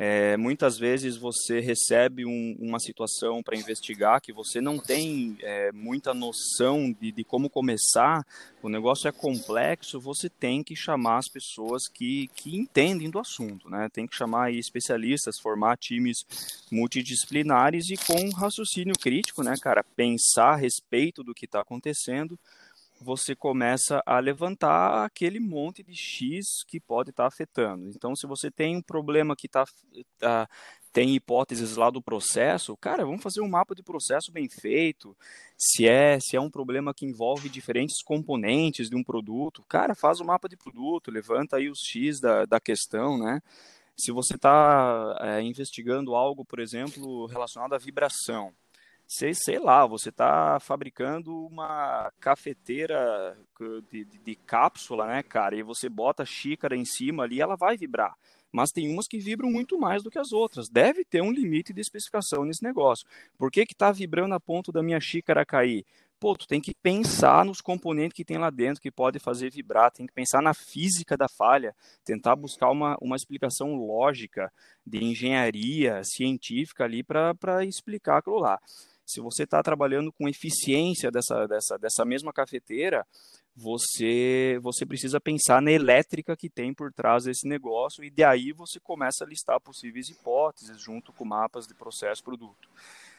é, 0.00 0.36
muitas 0.36 0.78
vezes 0.78 1.16
você 1.16 1.58
recebe 1.58 2.24
um, 2.24 2.56
uma 2.60 2.78
situação 2.78 3.42
para 3.42 3.56
investigar 3.56 4.20
que 4.20 4.32
você 4.32 4.60
não 4.60 4.78
tem 4.78 5.36
é, 5.42 5.72
muita 5.72 6.14
noção 6.14 6.92
de, 6.92 7.10
de, 7.10 7.24
como 7.24 7.50
começar, 7.50 8.24
o 8.62 8.68
negócio 8.68 9.08
é 9.08 9.12
complexo, 9.12 9.98
você 9.98 10.30
tem 10.30 10.62
que 10.62 10.76
chamar 10.76 11.18
as 11.18 11.28
pessoas 11.28 11.88
que, 11.88 12.28
que 12.36 12.56
entendem 12.56 13.10
do 13.10 13.18
assunto, 13.18 13.68
né? 13.68 13.88
Tem 13.92 14.06
que 14.06 14.14
chamar 14.14 14.52
especialistas, 14.52 15.40
formar 15.40 15.76
times 15.76 16.18
multidisciplinares 16.70 17.90
e 17.90 17.96
com 17.96 18.30
raciocínio 18.30 18.94
crítico, 18.96 19.42
né, 19.42 19.54
cara? 19.60 19.82
Pensar 19.82 20.52
a 20.52 20.56
respeito 20.56 21.24
do 21.24 21.34
que 21.34 21.44
está 21.44 21.60
acontecendo 21.60 22.38
você 23.00 23.34
começa 23.34 24.02
a 24.04 24.18
levantar 24.18 25.04
aquele 25.04 25.40
monte 25.40 25.82
de 25.82 25.94
X 25.94 26.64
que 26.66 26.80
pode 26.80 27.10
estar 27.10 27.24
tá 27.24 27.28
afetando. 27.28 27.88
Então, 27.88 28.14
se 28.14 28.26
você 28.26 28.50
tem 28.50 28.76
um 28.76 28.82
problema 28.82 29.36
que 29.36 29.46
está 29.46 29.64
tá, 30.18 30.48
tem 30.92 31.14
hipóteses 31.14 31.76
lá 31.76 31.90
do 31.90 32.02
processo, 32.02 32.76
cara, 32.76 33.04
vamos 33.04 33.22
fazer 33.22 33.40
um 33.40 33.48
mapa 33.48 33.74
de 33.74 33.82
processo 33.82 34.32
bem 34.32 34.48
feito. 34.48 35.16
Se 35.56 35.86
é, 35.86 36.18
se 36.20 36.36
é 36.36 36.40
um 36.40 36.50
problema 36.50 36.94
que 36.94 37.06
envolve 37.06 37.48
diferentes 37.48 38.02
componentes 38.02 38.88
de 38.88 38.96
um 38.96 39.02
produto, 39.02 39.64
cara, 39.68 39.94
faz 39.94 40.20
o 40.20 40.24
um 40.24 40.26
mapa 40.26 40.48
de 40.48 40.56
produto, 40.56 41.10
levanta 41.10 41.56
aí 41.56 41.68
os 41.68 41.80
X 41.80 42.20
da, 42.20 42.44
da 42.46 42.60
questão, 42.60 43.18
né? 43.18 43.40
Se 43.96 44.12
você 44.12 44.36
está 44.36 45.18
é, 45.20 45.42
investigando 45.42 46.14
algo, 46.14 46.44
por 46.44 46.60
exemplo, 46.60 47.26
relacionado 47.26 47.74
à 47.74 47.78
vibração, 47.78 48.52
sei, 49.08 49.32
sei 49.32 49.58
lá, 49.58 49.86
você 49.86 50.10
está 50.10 50.60
fabricando 50.60 51.34
uma 51.46 52.12
cafeteira 52.20 53.38
de, 53.90 54.04
de, 54.04 54.18
de, 54.18 54.34
cápsula, 54.36 55.06
né, 55.06 55.22
cara? 55.22 55.56
E 55.56 55.62
você 55.62 55.88
bota 55.88 56.22
a 56.22 56.26
xícara 56.26 56.76
em 56.76 56.84
cima 56.84 57.22
ali, 57.22 57.40
ela 57.40 57.56
vai 57.56 57.76
vibrar. 57.76 58.14
Mas 58.52 58.70
tem 58.70 58.92
umas 58.92 59.08
que 59.08 59.18
vibram 59.18 59.50
muito 59.50 59.78
mais 59.78 60.02
do 60.02 60.10
que 60.10 60.18
as 60.18 60.32
outras. 60.32 60.68
Deve 60.68 61.04
ter 61.04 61.22
um 61.22 61.32
limite 61.32 61.72
de 61.72 61.80
especificação 61.80 62.44
nesse 62.44 62.62
negócio. 62.62 63.06
Por 63.38 63.50
que 63.50 63.62
está 63.62 63.90
vibrando 63.90 64.34
a 64.34 64.40
ponto 64.40 64.70
da 64.70 64.82
minha 64.82 65.00
xícara 65.00 65.44
cair? 65.44 65.84
Pô, 66.20 66.34
tu 66.34 66.48
tem 66.48 66.60
que 66.60 66.74
pensar 66.74 67.44
nos 67.44 67.60
componentes 67.60 68.14
que 68.14 68.24
tem 68.24 68.38
lá 68.38 68.50
dentro 68.50 68.82
que 68.82 68.90
pode 68.90 69.18
fazer 69.20 69.50
vibrar, 69.50 69.92
tem 69.92 70.06
que 70.06 70.12
pensar 70.12 70.42
na 70.42 70.52
física 70.52 71.16
da 71.16 71.28
falha, 71.28 71.74
tentar 72.04 72.34
buscar 72.34 72.70
uma, 72.70 72.96
uma 73.00 73.14
explicação 73.14 73.74
lógica 73.74 74.52
de 74.84 75.04
engenharia 75.04 76.02
científica 76.02 76.84
ali 76.84 77.04
para 77.04 77.64
explicar 77.64 78.18
aquilo 78.18 78.40
lá 78.40 78.58
se 79.08 79.20
você 79.20 79.44
está 79.44 79.62
trabalhando 79.62 80.12
com 80.12 80.28
eficiência 80.28 81.10
dessa, 81.10 81.46
dessa, 81.46 81.78
dessa 81.78 82.04
mesma 82.04 82.30
cafeteira, 82.30 83.06
você, 83.56 84.60
você 84.62 84.84
precisa 84.84 85.18
pensar 85.18 85.62
na 85.62 85.72
elétrica 85.72 86.36
que 86.36 86.50
tem 86.50 86.74
por 86.74 86.92
trás 86.92 87.24
desse 87.24 87.48
negócio 87.48 88.04
e 88.04 88.10
daí 88.10 88.52
você 88.52 88.78
começa 88.78 89.24
a 89.24 89.26
listar 89.26 89.58
possíveis 89.60 90.10
hipóteses 90.10 90.78
junto 90.78 91.10
com 91.14 91.24
mapas 91.24 91.66
de 91.66 91.74
processo 91.74 92.22
produto. 92.22 92.68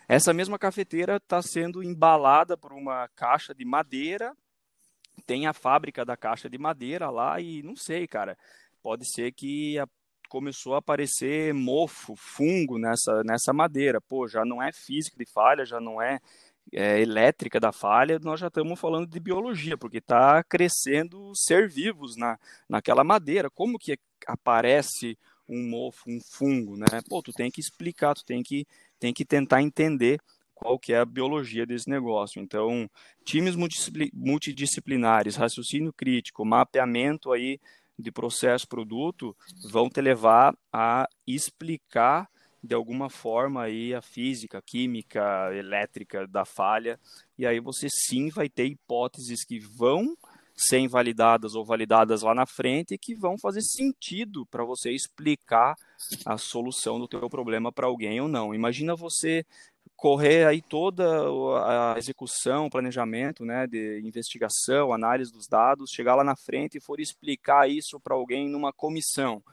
Essa 0.08 0.32
mesma 0.32 0.60
cafeteira 0.60 1.18
está 1.18 1.42
sendo 1.42 1.84
embalada 1.84 2.56
por 2.56 2.72
uma 2.72 3.08
caixa 3.10 3.54
de 3.54 3.66
madeira, 3.66 4.38
tem 5.26 5.48
a 5.48 5.54
fábrica 5.54 6.06
da 6.06 6.16
caixa 6.16 6.48
de 6.48 6.58
madeira 6.60 7.10
lá 7.10 7.42
e 7.42 7.64
não 7.64 7.76
sei, 7.76 8.08
cara, 8.08 8.38
pode 8.82 9.12
ser 9.12 9.32
que 9.32 9.80
a 9.80 9.88
começou 10.30 10.76
a 10.76 10.78
aparecer 10.78 11.54
mofo, 11.54 12.16
fungo 12.16 12.78
nessa, 12.78 13.24
nessa 13.26 13.52
madeira. 13.52 14.00
Pô, 14.00 14.28
já 14.28 14.46
não 14.46 14.62
é 14.64 14.72
física 14.72 15.18
de 15.18 15.26
falha, 15.26 15.66
já 15.66 15.82
não 15.82 16.02
é, 16.02 16.20
é 16.72 17.02
elétrica 17.02 17.60
da 17.60 17.72
falha, 17.72 18.20
nós 18.20 18.40
já 18.40 18.48
estamos 18.48 18.80
falando 18.80 19.08
de 19.08 19.20
biologia, 19.20 19.78
porque 19.78 19.98
está 19.98 20.44
crescendo 20.44 21.34
ser 21.36 21.68
vivos 21.68 22.16
na, 22.16 22.38
naquela 22.70 23.04
madeira. 23.04 23.50
Como 23.50 23.80
que 23.80 23.98
aparece 24.28 25.18
um 25.48 25.68
mofo, 25.68 26.04
um 26.08 26.20
fungo, 26.22 26.78
né? 26.78 26.86
Pô, 27.10 27.22
tu 27.24 27.34
tem 27.34 27.50
que 27.50 27.60
explicar, 27.60 28.14
tu 28.14 28.24
tem 28.24 28.44
que, 28.44 28.66
tem 29.00 29.12
que 29.12 29.26
tentar 29.26 29.62
entender 29.62 30.22
qual 30.54 30.78
que 30.78 30.94
é 30.94 31.00
a 31.00 31.06
biologia 31.06 31.66
desse 31.66 31.90
negócio. 31.90 32.42
Então, 32.42 32.90
times 33.24 33.56
multidisciplinares, 34.14 35.38
raciocínio 35.38 35.94
crítico, 35.94 36.46
mapeamento 36.46 37.32
aí 37.32 37.60
de 38.00 38.12
processo 38.12 38.66
produto 38.66 39.36
vão 39.70 39.90
te 39.90 40.00
levar 40.00 40.56
a 40.72 41.08
explicar 41.28 42.30
de 42.64 42.74
alguma 42.74 43.10
forma 43.10 43.64
aí 43.64 43.94
a 43.94 44.02
física, 44.02 44.62
química, 44.62 45.50
elétrica 45.54 46.26
da 46.28 46.46
falha, 46.46 47.00
e 47.38 47.46
aí 47.46 47.60
você 47.60 47.88
sim 47.90 48.30
vai 48.30 48.50
ter 48.50 48.66
hipóteses 48.66 49.46
que 49.46 49.60
vão 49.60 50.16
ser 50.56 50.80
invalidadas 50.80 51.56
ou 51.56 51.64
validadas 51.64 52.22
lá 52.22 52.36
na 52.36 52.46
frente 52.46 52.94
e 52.94 52.98
que 52.98 53.16
vão 53.16 53.38
fazer 53.38 53.62
sentido 53.62 54.46
para 54.46 54.66
você 54.66 54.92
explicar 54.92 55.76
a 56.26 56.38
solução 56.38 57.00
do 57.00 57.08
teu 57.08 57.30
problema 57.30 57.72
para 57.72 57.88
alguém 57.88 58.20
ou 58.20 58.28
não. 58.28 58.54
Imagina 58.54 58.94
você 58.94 59.46
correr 60.00 60.46
aí 60.48 60.62
toda 60.62 61.06
a 61.94 61.96
execução, 61.98 62.68
o 62.68 62.70
planejamento, 62.70 63.44
né, 63.44 63.68
de 63.68 64.02
investigação, 64.04 64.94
análise 64.94 65.32
dos 65.32 65.48
dados, 65.48 65.92
chegar 65.92 66.16
lá 66.16 66.24
na 66.24 66.36
frente 66.36 66.78
e 66.78 66.82
for 66.82 67.00
explicar 67.00 67.70
isso 67.70 68.00
para 68.00 68.16
alguém 68.16 68.50
numa 68.50 68.72
comissão. 68.72 69.44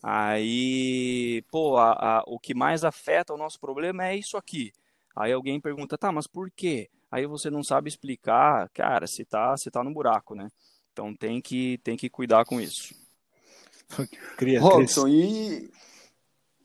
Aí, 0.00 1.42
pô, 1.50 1.76
a, 1.76 2.18
a, 2.18 2.24
o 2.28 2.38
que 2.38 2.54
mais 2.54 2.84
afeta 2.84 3.34
o 3.34 3.36
nosso 3.36 3.58
problema 3.58 4.06
é 4.06 4.16
isso 4.16 4.36
aqui. 4.36 4.72
Aí 5.16 5.32
alguém 5.32 5.60
pergunta, 5.60 5.98
tá, 5.98 6.12
mas 6.12 6.28
por 6.28 6.48
quê? 6.48 6.88
Aí 7.10 7.26
você 7.26 7.50
não 7.50 7.64
sabe 7.64 7.88
explicar, 7.88 8.68
cara, 8.68 9.06
se 9.08 9.24
tá, 9.24 9.56
se 9.56 9.68
tá 9.68 9.82
no 9.82 9.92
buraco, 9.92 10.36
né? 10.36 10.48
Então 10.92 11.12
tem 11.14 11.40
que, 11.40 11.78
tem 11.78 11.96
que 11.96 12.08
cuidar 12.08 12.44
com 12.44 12.60
isso. 12.60 12.94
Robson, 14.60 15.08
e 15.08 15.68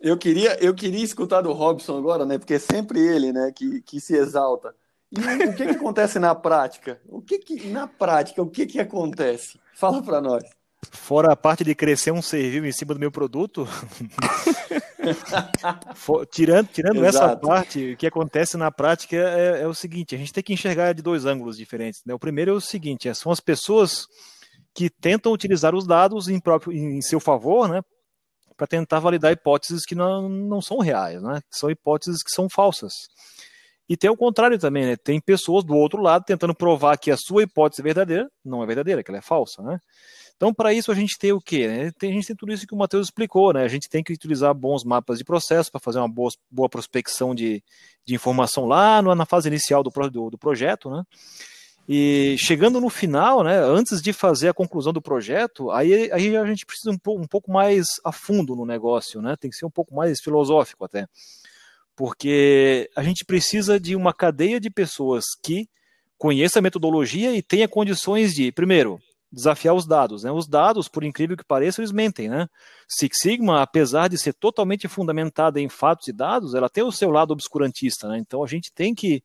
eu 0.03 0.17
queria, 0.17 0.61
eu 0.61 0.75
queria 0.75 1.03
escutar 1.03 1.41
do 1.41 1.53
Robson 1.53 1.97
agora, 1.97 2.25
né? 2.25 2.37
Porque 2.37 2.55
é 2.55 2.59
sempre 2.59 2.99
ele, 2.99 3.31
né, 3.31 3.51
que, 3.55 3.81
que 3.81 4.01
se 4.01 4.15
exalta. 4.15 4.75
E 5.09 5.19
o 5.19 5.55
que, 5.55 5.65
que 5.65 5.71
acontece 5.71 6.19
na 6.19 6.35
prática? 6.35 6.99
O 7.07 7.21
que, 7.21 7.39
que 7.39 7.67
na 7.67 7.87
prática, 7.87 8.41
o 8.41 8.49
que, 8.49 8.65
que 8.65 8.79
acontece? 8.79 9.57
Fala 9.73 10.03
para 10.03 10.19
nós. 10.19 10.43
Fora 10.91 11.31
a 11.31 11.35
parte 11.35 11.63
de 11.63 11.73
crescer 11.73 12.11
um 12.11 12.21
serviço 12.21 12.65
em 12.65 12.71
cima 12.73 12.93
do 12.93 12.99
meu 12.99 13.11
produto, 13.11 13.65
For, 15.95 16.25
tirando, 16.25 16.67
tirando 16.67 17.05
essa 17.05 17.37
parte, 17.37 17.93
o 17.93 17.97
que 17.97 18.07
acontece 18.07 18.57
na 18.57 18.71
prática 18.71 19.15
é, 19.15 19.61
é, 19.61 19.67
o 19.67 19.73
seguinte: 19.73 20.15
a 20.15 20.17
gente 20.17 20.33
tem 20.33 20.43
que 20.43 20.53
enxergar 20.53 20.93
de 20.93 21.01
dois 21.01 21.25
ângulos 21.25 21.57
diferentes. 21.57 22.01
Né? 22.05 22.13
O 22.13 22.19
primeiro 22.19 22.51
é 22.51 22.53
o 22.53 22.61
seguinte: 22.61 23.07
é, 23.07 23.13
são 23.13 23.31
as 23.31 23.39
pessoas 23.39 24.07
que 24.73 24.89
tentam 24.89 25.31
utilizar 25.31 25.75
os 25.75 25.85
dados 25.85 26.27
em, 26.27 26.39
próprio, 26.39 26.73
em 26.73 27.01
seu 27.01 27.19
favor, 27.19 27.69
né, 27.69 27.81
para 28.55 28.67
tentar 28.67 28.99
validar 28.99 29.31
hipóteses 29.31 29.85
que 29.85 29.95
não, 29.95 30.29
não 30.29 30.61
são 30.61 30.79
reais, 30.79 31.21
né? 31.21 31.41
São 31.51 31.69
hipóteses 31.69 32.21
que 32.23 32.31
são 32.31 32.49
falsas. 32.49 32.93
E 33.87 33.97
tem 33.97 34.09
o 34.09 34.17
contrário 34.17 34.57
também, 34.57 34.85
né? 34.85 34.95
Tem 34.95 35.19
pessoas 35.19 35.63
do 35.63 35.75
outro 35.75 36.01
lado 36.01 36.23
tentando 36.25 36.55
provar 36.55 36.97
que 36.97 37.11
a 37.11 37.17
sua 37.17 37.43
hipótese 37.43 37.81
é 37.81 37.83
verdadeira, 37.83 38.29
não 38.43 38.63
é 38.63 38.65
verdadeira, 38.65 39.03
que 39.03 39.11
ela 39.11 39.17
é 39.17 39.21
falsa, 39.21 39.61
né? 39.61 39.77
Então, 40.35 40.53
para 40.53 40.73
isso, 40.73 40.91
a 40.91 40.95
gente 40.95 41.17
tem 41.17 41.31
o 41.31 41.39
quê? 41.39 41.67
Né? 41.67 41.91
Tem, 41.97 42.09
a 42.11 42.13
gente 42.13 42.27
tem 42.27 42.35
tudo 42.35 42.51
isso 42.51 42.65
que 42.65 42.73
o 42.73 42.77
Matheus 42.77 43.07
explicou, 43.07 43.53
né? 43.53 43.63
A 43.63 43.67
gente 43.67 43.87
tem 43.87 44.03
que 44.03 44.11
utilizar 44.13 44.53
bons 44.53 44.83
mapas 44.83 45.17
de 45.17 45.23
processo 45.23 45.71
para 45.71 45.79
fazer 45.79 45.99
uma 45.99 46.09
boa, 46.09 46.29
boa 46.49 46.67
prospecção 46.67 47.35
de, 47.35 47.63
de 48.05 48.15
informação 48.15 48.65
lá 48.65 49.01
na 49.01 49.25
fase 49.25 49.47
inicial 49.47 49.83
do, 49.83 49.89
do, 50.09 50.29
do 50.31 50.37
projeto, 50.37 50.89
né? 50.89 51.03
E 51.87 52.35
chegando 52.39 52.79
no 52.79 52.89
final, 52.89 53.43
né, 53.43 53.57
antes 53.59 54.01
de 54.01 54.13
fazer 54.13 54.49
a 54.49 54.53
conclusão 54.53 54.93
do 54.93 55.01
projeto, 55.01 55.69
aí, 55.69 56.09
aí 56.13 56.37
a 56.37 56.45
gente 56.45 56.65
precisa 56.65 56.91
um, 56.91 56.97
pouco, 56.97 57.21
um 57.21 57.27
pouco 57.27 57.51
mais 57.51 57.85
a 58.05 58.11
fundo 58.11 58.55
no 58.55 58.65
negócio, 58.65 59.21
né? 59.21 59.35
Tem 59.35 59.49
que 59.51 59.57
ser 59.57 59.65
um 59.65 59.71
pouco 59.71 59.93
mais 59.93 60.21
filosófico 60.21 60.85
até. 60.85 61.07
Porque 61.95 62.89
a 62.95 63.03
gente 63.03 63.25
precisa 63.25 63.79
de 63.79 63.95
uma 63.95 64.13
cadeia 64.13 64.59
de 64.59 64.69
pessoas 64.69 65.23
que 65.43 65.67
conheça 66.17 66.59
a 66.59 66.61
metodologia 66.61 67.35
e 67.35 67.41
tenha 67.41 67.67
condições 67.67 68.33
de, 68.33 68.49
primeiro, 68.51 68.97
desafiar 69.29 69.75
os 69.75 69.85
dados. 69.85 70.23
Né? 70.23 70.31
Os 70.31 70.47
dados, 70.47 70.87
por 70.87 71.03
incrível 71.03 71.35
que 71.35 71.43
pareça, 71.43 71.81
eles 71.81 71.91
mentem. 71.91 72.29
Né? 72.29 72.47
Six 72.87 73.17
Sigma, 73.19 73.61
apesar 73.61 74.07
de 74.07 74.17
ser 74.17 74.33
totalmente 74.33 74.87
fundamentada 74.87 75.59
em 75.59 75.67
fatos 75.67 76.07
e 76.07 76.13
dados, 76.13 76.55
ela 76.55 76.69
tem 76.69 76.83
o 76.83 76.91
seu 76.91 77.09
lado 77.09 77.31
obscurantista. 77.31 78.07
Né? 78.07 78.19
Então 78.19 78.41
a 78.41 78.47
gente 78.47 78.71
tem 78.71 78.95
que 78.95 79.21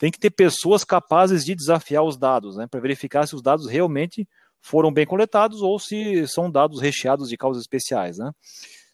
tem 0.00 0.10
que 0.10 0.18
ter 0.18 0.30
pessoas 0.30 0.82
capazes 0.82 1.44
de 1.44 1.54
desafiar 1.54 2.02
os 2.02 2.16
dados, 2.16 2.56
né, 2.56 2.66
para 2.66 2.80
verificar 2.80 3.28
se 3.28 3.34
os 3.34 3.42
dados 3.42 3.66
realmente 3.66 4.26
foram 4.58 4.90
bem 4.90 5.04
coletados 5.04 5.60
ou 5.60 5.78
se 5.78 6.26
são 6.26 6.50
dados 6.50 6.80
recheados 6.80 7.28
de 7.28 7.36
causas 7.36 7.60
especiais. 7.60 8.16
Né. 8.16 8.32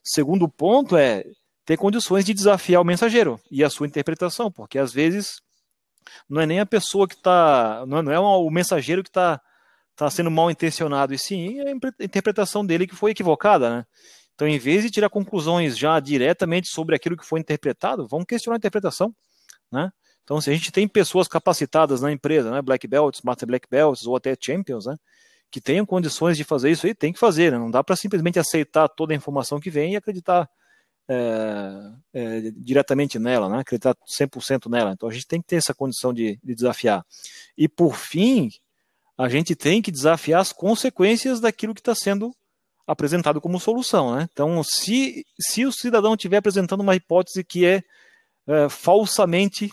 Segundo 0.02 0.48
ponto 0.48 0.96
é 0.96 1.24
ter 1.64 1.76
condições 1.76 2.24
de 2.24 2.34
desafiar 2.34 2.82
o 2.82 2.84
mensageiro 2.84 3.40
e 3.48 3.62
a 3.62 3.70
sua 3.70 3.86
interpretação, 3.86 4.50
porque 4.50 4.80
às 4.80 4.92
vezes 4.92 5.40
não 6.28 6.40
é 6.40 6.46
nem 6.46 6.58
a 6.58 6.66
pessoa 6.66 7.06
que 7.06 7.14
está, 7.14 7.84
não 7.86 8.10
é 8.10 8.18
o 8.18 8.50
mensageiro 8.50 9.04
que 9.04 9.08
está 9.08 9.40
tá 9.94 10.10
sendo 10.10 10.30
mal 10.30 10.50
intencionado, 10.50 11.14
e 11.14 11.18
sim 11.18 11.60
a 11.60 12.04
interpretação 12.04 12.66
dele 12.66 12.84
que 12.84 12.96
foi 12.96 13.12
equivocada, 13.12 13.70
né? 13.70 13.86
Então, 14.34 14.46
em 14.46 14.58
vez 14.58 14.82
de 14.82 14.90
tirar 14.90 15.08
conclusões 15.08 15.78
já 15.78 15.98
diretamente 16.00 16.68
sobre 16.68 16.96
aquilo 16.96 17.16
que 17.16 17.24
foi 17.24 17.38
interpretado, 17.38 18.08
vamos 18.08 18.26
questionar 18.26 18.56
a 18.56 18.58
interpretação, 18.58 19.14
né? 19.70 19.90
Então, 20.26 20.40
se 20.40 20.50
a 20.50 20.52
gente 20.52 20.72
tem 20.72 20.88
pessoas 20.88 21.28
capacitadas 21.28 22.00
na 22.00 22.10
empresa, 22.10 22.50
né, 22.50 22.60
Black 22.60 22.84
Belts, 22.88 23.22
Master 23.22 23.46
Black 23.46 23.68
Belts 23.70 24.04
ou 24.08 24.16
até 24.16 24.36
Champions, 24.38 24.86
né, 24.86 24.96
que 25.52 25.60
tenham 25.60 25.86
condições 25.86 26.36
de 26.36 26.42
fazer 26.42 26.68
isso 26.72 26.84
aí, 26.84 26.92
tem 26.92 27.12
que 27.12 27.18
fazer. 27.20 27.52
Né? 27.52 27.58
Não 27.58 27.70
dá 27.70 27.84
para 27.84 27.94
simplesmente 27.94 28.36
aceitar 28.36 28.88
toda 28.88 29.12
a 29.12 29.16
informação 29.16 29.60
que 29.60 29.70
vem 29.70 29.92
e 29.92 29.96
acreditar 29.96 30.50
é, 31.08 31.92
é, 32.12 32.40
diretamente 32.56 33.20
nela, 33.20 33.48
né? 33.48 33.60
acreditar 33.60 33.96
100% 34.20 34.68
nela. 34.68 34.90
Então, 34.90 35.08
a 35.08 35.12
gente 35.12 35.28
tem 35.28 35.40
que 35.40 35.46
ter 35.46 35.56
essa 35.56 35.72
condição 35.72 36.12
de, 36.12 36.40
de 36.42 36.54
desafiar. 36.56 37.06
E, 37.56 37.68
por 37.68 37.94
fim, 37.94 38.50
a 39.16 39.28
gente 39.28 39.54
tem 39.54 39.80
que 39.80 39.92
desafiar 39.92 40.40
as 40.40 40.52
consequências 40.52 41.38
daquilo 41.38 41.72
que 41.72 41.80
está 41.80 41.94
sendo 41.94 42.34
apresentado 42.84 43.40
como 43.40 43.60
solução. 43.60 44.16
Né? 44.16 44.28
Então, 44.32 44.60
se, 44.64 45.24
se 45.38 45.64
o 45.64 45.70
cidadão 45.70 46.14
estiver 46.14 46.38
apresentando 46.38 46.80
uma 46.80 46.96
hipótese 46.96 47.44
que 47.44 47.64
é, 47.64 47.82
é 48.48 48.68
falsamente 48.68 49.70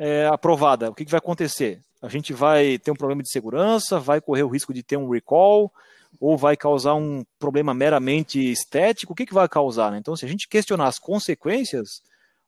é, 0.00 0.26
aprovada, 0.28 0.88
o 0.88 0.94
que, 0.94 1.04
que, 1.04 1.10
vai 1.10 1.18
acontecer? 1.18 1.78
A 2.00 2.08
gente 2.08 2.32
vai 2.32 2.78
ter 2.78 2.90
um 2.90 2.96
problema 2.96 3.22
de 3.22 3.30
segurança, 3.30 4.00
vai 4.00 4.18
correr 4.18 4.42
o 4.42 4.48
risco 4.48 4.72
de 4.72 4.82
ter 4.82 4.96
um 4.96 5.10
recall, 5.10 5.70
ou 6.18 6.38
vai 6.38 6.56
causar 6.56 6.94
um 6.94 7.22
problema 7.38 7.74
meramente 7.74 8.40
estético? 8.50 9.12
O 9.12 9.16
que, 9.16 9.26
que 9.26 9.34
vai 9.34 9.46
causar? 9.46 9.92
Né? 9.92 9.98
Então, 9.98 10.16
se 10.16 10.24
a 10.24 10.28
gente 10.28 10.48
questionar 10.48 10.86
as 10.86 10.98
consequências, 10.98 12.00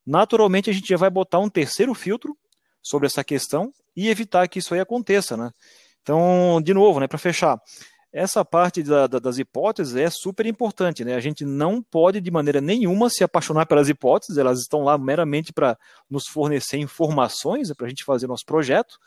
naturalmente 0.07 0.71
a 0.71 0.73
gente 0.73 0.89
já 0.89 0.97
vai 0.97 1.11
botar 1.11 1.41
um 1.41 1.51
terceiro 1.51 1.93
filtro 1.93 2.35
sobre 2.83 3.07
essa 3.07 3.23
questão 3.23 3.71
e 3.95 4.09
evitar 4.09 4.49
que 4.49 4.59
isso 4.59 4.73
aí 4.73 4.81
aconteça. 4.81 5.37
Né? 5.37 5.51
Então, 6.03 6.59
de 6.65 6.73
novo, 6.73 7.01
né, 7.01 7.07
para 7.07 7.19
fechar, 7.19 7.61
essa 8.13 8.45
parte 8.45 8.83
da, 8.83 9.07
da, 9.07 9.19
das 9.19 9.39
hipóteses 9.39 9.97
é 9.97 10.11
super 10.11 10.45
importante. 10.45 11.05
Né? 11.05 11.15
A 11.15 11.21
gente 11.21 11.45
não 11.45 11.83
pode, 11.83 12.21
de 12.21 12.31
maneira 12.31 12.61
nenhuma, 12.61 13.09
se 13.09 13.25
apaixonar 13.25 13.65
pelas 13.67 13.89
hipóteses, 13.89 14.37
elas 14.37 14.61
estão 14.61 14.85
lá 14.85 14.99
meramente 14.99 15.53
para 15.53 15.79
nos 16.11 16.25
fornecer 16.27 16.77
informações, 16.77 17.73
para 17.73 17.87
a 17.87 17.89
gente 17.89 18.05
fazer 18.05 18.27
nosso 18.27 18.45
projeto. 18.45 18.99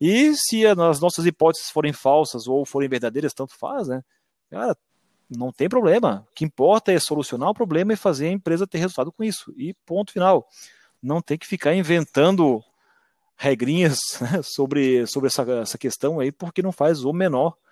E 0.00 0.34
se 0.34 0.66
as 0.66 1.00
nossas 1.00 1.26
hipóteses 1.26 1.70
forem 1.70 1.92
falsas 1.92 2.48
ou 2.48 2.64
forem 2.64 2.88
verdadeiras, 2.88 3.32
tanto 3.32 3.54
faz, 3.56 3.86
né? 3.86 4.02
Cara, 4.50 4.76
não 5.30 5.52
tem 5.52 5.68
problema. 5.68 6.26
O 6.28 6.34
que 6.34 6.44
importa 6.44 6.90
é 6.90 6.98
solucionar 6.98 7.50
o 7.50 7.54
problema 7.54 7.92
e 7.92 7.96
fazer 7.96 8.26
a 8.28 8.32
empresa 8.32 8.66
ter 8.66 8.78
resultado 8.78 9.12
com 9.12 9.22
isso. 9.22 9.52
E 9.56 9.74
ponto 9.86 10.12
final. 10.12 10.48
Não 11.00 11.22
tem 11.22 11.38
que 11.38 11.46
ficar 11.46 11.74
inventando 11.74 12.62
regrinhas 13.36 13.98
né, 14.20 14.42
sobre, 14.42 15.06
sobre 15.06 15.28
essa, 15.28 15.42
essa 15.52 15.78
questão 15.78 16.18
aí, 16.18 16.32
porque 16.32 16.62
não 16.62 16.72
faz 16.72 17.04
o 17.04 17.12
menor 17.12 17.54
sentido, 17.54 17.69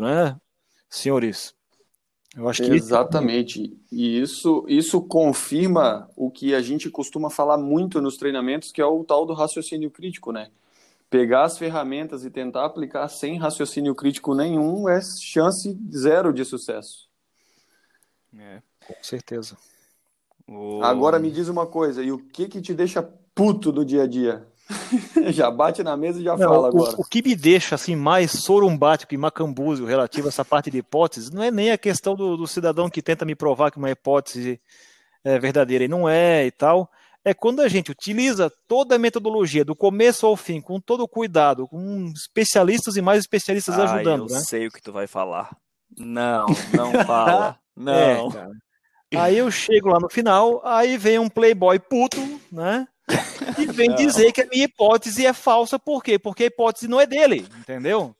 né, 0.00 0.36
senhores? 0.88 1.54
Eu 2.36 2.48
acho 2.48 2.62
que 2.62 2.70
exatamente. 2.70 3.76
E 3.90 4.20
isso 4.20 4.64
isso 4.68 5.00
confirma 5.02 6.08
o 6.14 6.30
que 6.30 6.54
a 6.54 6.62
gente 6.62 6.88
costuma 6.88 7.28
falar 7.28 7.58
muito 7.58 8.00
nos 8.00 8.16
treinamentos, 8.16 8.70
que 8.70 8.80
é 8.80 8.86
o 8.86 9.04
tal 9.04 9.26
do 9.26 9.34
raciocínio 9.34 9.90
crítico, 9.90 10.30
né? 10.30 10.50
Pegar 11.08 11.42
as 11.42 11.58
ferramentas 11.58 12.24
e 12.24 12.30
tentar 12.30 12.64
aplicar 12.64 13.08
sem 13.08 13.36
raciocínio 13.36 13.96
crítico 13.96 14.32
nenhum 14.32 14.88
é 14.88 15.00
chance 15.02 15.76
zero 15.92 16.32
de 16.32 16.44
sucesso. 16.44 17.08
É, 18.38 18.62
com 18.86 18.94
certeza. 19.02 19.56
O... 20.46 20.82
Agora 20.84 21.18
me 21.18 21.30
diz 21.32 21.48
uma 21.48 21.66
coisa, 21.66 22.00
e 22.02 22.12
o 22.12 22.18
que 22.18 22.48
que 22.48 22.60
te 22.60 22.72
deixa 22.72 23.02
puto 23.34 23.72
do 23.72 23.84
dia 23.84 24.04
a 24.04 24.06
dia? 24.06 24.46
já 25.32 25.50
bate 25.50 25.82
na 25.82 25.96
mesa 25.96 26.20
e 26.20 26.24
já 26.24 26.36
não, 26.36 26.48
fala 26.48 26.68
agora. 26.68 26.96
O, 26.96 27.02
o, 27.02 27.04
que 27.04 27.22
me 27.22 27.34
deixa 27.34 27.74
assim 27.74 27.96
mais 27.96 28.30
sorumbático 28.30 29.14
e 29.14 29.16
macambúzio 29.16 29.86
relativo 29.86 30.28
a 30.28 30.30
essa 30.30 30.44
parte 30.44 30.70
de 30.70 30.78
hipótese 30.78 31.32
não 31.32 31.42
é 31.42 31.50
nem 31.50 31.70
a 31.70 31.78
questão 31.78 32.14
do, 32.14 32.36
do 32.36 32.46
cidadão 32.46 32.88
que 32.88 33.02
tenta 33.02 33.24
me 33.24 33.34
provar 33.34 33.70
que 33.70 33.78
uma 33.78 33.90
hipótese 33.90 34.60
é 35.24 35.38
verdadeira 35.38 35.84
e 35.84 35.88
não 35.88 36.08
é 36.08 36.46
e 36.46 36.50
tal. 36.50 36.90
É 37.22 37.34
quando 37.34 37.60
a 37.60 37.68
gente 37.68 37.90
utiliza 37.90 38.50
toda 38.66 38.96
a 38.96 38.98
metodologia, 38.98 39.62
do 39.64 39.76
começo 39.76 40.26
ao 40.26 40.36
fim, 40.36 40.60
com 40.60 40.80
todo 40.80 41.02
o 41.02 41.08
cuidado, 41.08 41.68
com 41.68 42.10
especialistas 42.14 42.96
e 42.96 43.02
mais 43.02 43.20
especialistas 43.20 43.78
ah, 43.78 43.84
ajudando. 43.84 44.26
Eu 44.28 44.34
né? 44.34 44.40
sei 44.40 44.66
o 44.66 44.70
que 44.70 44.80
tu 44.80 44.90
vai 44.90 45.06
falar. 45.06 45.54
Não, 45.98 46.46
não 46.74 46.92
fala. 47.04 47.58
não. 47.76 48.32
É, 49.12 49.18
aí 49.18 49.36
eu 49.36 49.50
chego 49.50 49.90
lá 49.90 49.98
no 50.00 50.08
final, 50.08 50.62
aí 50.64 50.96
vem 50.96 51.18
um 51.18 51.28
playboy 51.28 51.78
puto, 51.78 52.16
né? 52.50 52.86
E 53.58 53.66
vem 53.66 53.90
não. 53.90 53.96
dizer 53.96 54.32
que 54.32 54.42
a 54.42 54.46
minha 54.46 54.64
hipótese 54.64 55.26
é 55.26 55.32
falsa, 55.32 55.78
por 55.78 56.02
quê? 56.02 56.18
Porque 56.18 56.44
a 56.44 56.46
hipótese 56.46 56.88
não 56.88 57.00
é 57.00 57.06
dele, 57.06 57.46
entendeu? 57.58 58.14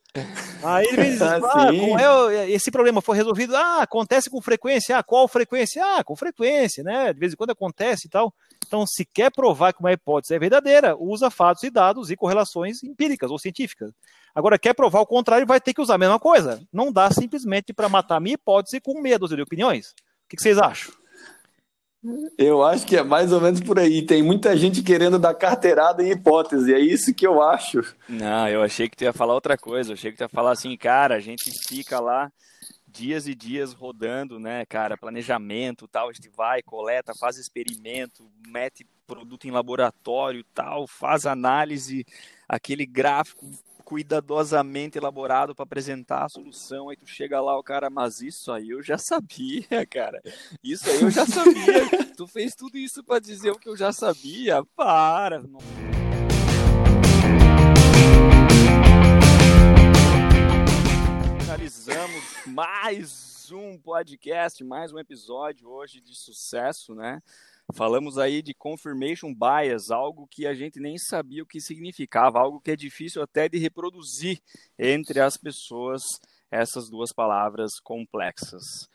Aí 0.62 0.86
ele 0.86 0.96
vem 0.96 1.10
dizer, 1.12 1.24
ah, 1.24 1.40
ah 1.44 2.34
é, 2.34 2.50
esse 2.50 2.70
problema 2.70 3.00
foi 3.00 3.16
resolvido? 3.16 3.56
Ah, 3.56 3.82
acontece 3.82 4.28
com 4.28 4.42
frequência. 4.42 4.98
Ah, 4.98 5.02
qual 5.02 5.28
frequência? 5.28 5.82
Ah, 5.84 6.02
com 6.02 6.16
frequência, 6.16 6.82
né? 6.82 7.12
De 7.12 7.20
vez 7.20 7.32
em 7.32 7.36
quando 7.36 7.50
acontece 7.50 8.08
e 8.08 8.10
tal. 8.10 8.34
Então, 8.66 8.84
se 8.86 9.04
quer 9.04 9.30
provar 9.30 9.72
que 9.72 9.80
uma 9.80 9.92
hipótese 9.92 10.34
é 10.34 10.38
verdadeira, 10.38 10.96
usa 10.96 11.30
fatos 11.30 11.62
e 11.62 11.70
dados 11.70 12.10
e 12.10 12.16
correlações 12.16 12.82
empíricas 12.82 13.30
ou 13.30 13.38
científicas. 13.38 13.90
Agora, 14.34 14.58
quer 14.58 14.74
provar 14.74 15.00
o 15.00 15.06
contrário, 15.06 15.46
vai 15.46 15.60
ter 15.60 15.72
que 15.72 15.80
usar 15.80 15.94
a 15.94 15.98
mesma 15.98 16.18
coisa. 16.18 16.60
Não 16.72 16.92
dá 16.92 17.10
simplesmente 17.10 17.72
para 17.72 17.88
matar 17.88 18.16
a 18.16 18.20
minha 18.20 18.34
hipótese 18.34 18.80
com 18.80 19.00
meia 19.00 19.18
dúzia 19.18 19.36
de 19.36 19.42
opiniões. 19.42 19.90
O 19.90 20.28
que, 20.28 20.36
que 20.36 20.42
vocês 20.42 20.58
acham? 20.58 20.92
Eu 22.38 22.62
acho 22.64 22.86
que 22.86 22.96
é 22.96 23.02
mais 23.02 23.32
ou 23.32 23.40
menos 23.40 23.60
por 23.60 23.78
aí. 23.78 24.04
Tem 24.04 24.22
muita 24.22 24.56
gente 24.56 24.82
querendo 24.82 25.18
dar 25.18 25.34
carteirada 25.34 26.02
em 26.02 26.10
hipótese, 26.10 26.72
é 26.72 26.78
isso 26.78 27.12
que 27.12 27.26
eu 27.26 27.42
acho. 27.42 27.82
Não, 28.08 28.48
eu 28.48 28.62
achei 28.62 28.88
que 28.88 28.96
tu 28.96 29.04
ia 29.04 29.12
falar 29.12 29.34
outra 29.34 29.58
coisa. 29.58 29.90
Eu 29.90 29.94
achei 29.94 30.10
que 30.10 30.16
tu 30.16 30.22
ia 30.22 30.28
falar 30.28 30.52
assim, 30.52 30.74
cara, 30.76 31.16
a 31.16 31.20
gente 31.20 31.50
fica 31.68 32.00
lá 32.00 32.32
dias 32.86 33.26
e 33.26 33.34
dias 33.34 33.72
rodando, 33.72 34.40
né, 34.40 34.64
cara, 34.66 34.96
planejamento, 34.96 35.86
tal, 35.86 36.08
a 36.08 36.12
gente 36.12 36.28
vai, 36.28 36.60
coleta, 36.60 37.12
faz 37.14 37.36
experimento, 37.36 38.28
mete 38.48 38.84
produto 39.06 39.46
em 39.46 39.50
laboratório, 39.50 40.44
tal, 40.52 40.88
faz 40.88 41.24
análise, 41.24 42.04
aquele 42.48 42.84
gráfico 42.84 43.48
cuidadosamente 43.90 44.98
elaborado 44.98 45.52
para 45.52 45.64
apresentar 45.64 46.24
a 46.24 46.28
solução. 46.28 46.90
Aí 46.90 46.96
tu 46.96 47.08
chega 47.08 47.40
lá, 47.40 47.58
o 47.58 47.62
cara, 47.62 47.90
mas 47.90 48.20
isso 48.20 48.52
aí 48.52 48.70
eu 48.70 48.80
já 48.80 48.96
sabia, 48.96 49.66
cara. 49.90 50.22
Isso 50.62 50.88
aí 50.88 51.02
eu 51.02 51.10
já 51.10 51.26
sabia. 51.26 52.12
tu 52.16 52.24
fez 52.24 52.54
tudo 52.54 52.78
isso 52.78 53.02
para 53.02 53.18
dizer 53.18 53.50
o 53.50 53.58
que 53.58 53.68
eu 53.68 53.76
já 53.76 53.92
sabia. 53.92 54.64
Para. 54.76 55.42
Não... 55.42 55.58
Finalizamos 61.40 62.46
mais 62.46 63.50
um 63.50 63.76
podcast, 63.76 64.62
mais 64.62 64.92
um 64.92 65.00
episódio 65.00 65.68
hoje 65.68 66.00
de 66.00 66.14
sucesso, 66.14 66.94
né? 66.94 67.20
Falamos 67.74 68.18
aí 68.18 68.42
de 68.42 68.54
confirmation 68.54 69.34
bias, 69.34 69.90
algo 69.90 70.26
que 70.28 70.46
a 70.46 70.54
gente 70.54 70.80
nem 70.80 70.96
sabia 70.98 71.42
o 71.42 71.46
que 71.46 71.60
significava, 71.60 72.38
algo 72.38 72.60
que 72.60 72.70
é 72.70 72.76
difícil 72.76 73.22
até 73.22 73.48
de 73.48 73.58
reproduzir 73.58 74.40
entre 74.78 75.20
as 75.20 75.36
pessoas 75.36 76.02
essas 76.50 76.90
duas 76.90 77.12
palavras 77.12 77.78
complexas. 77.82 78.88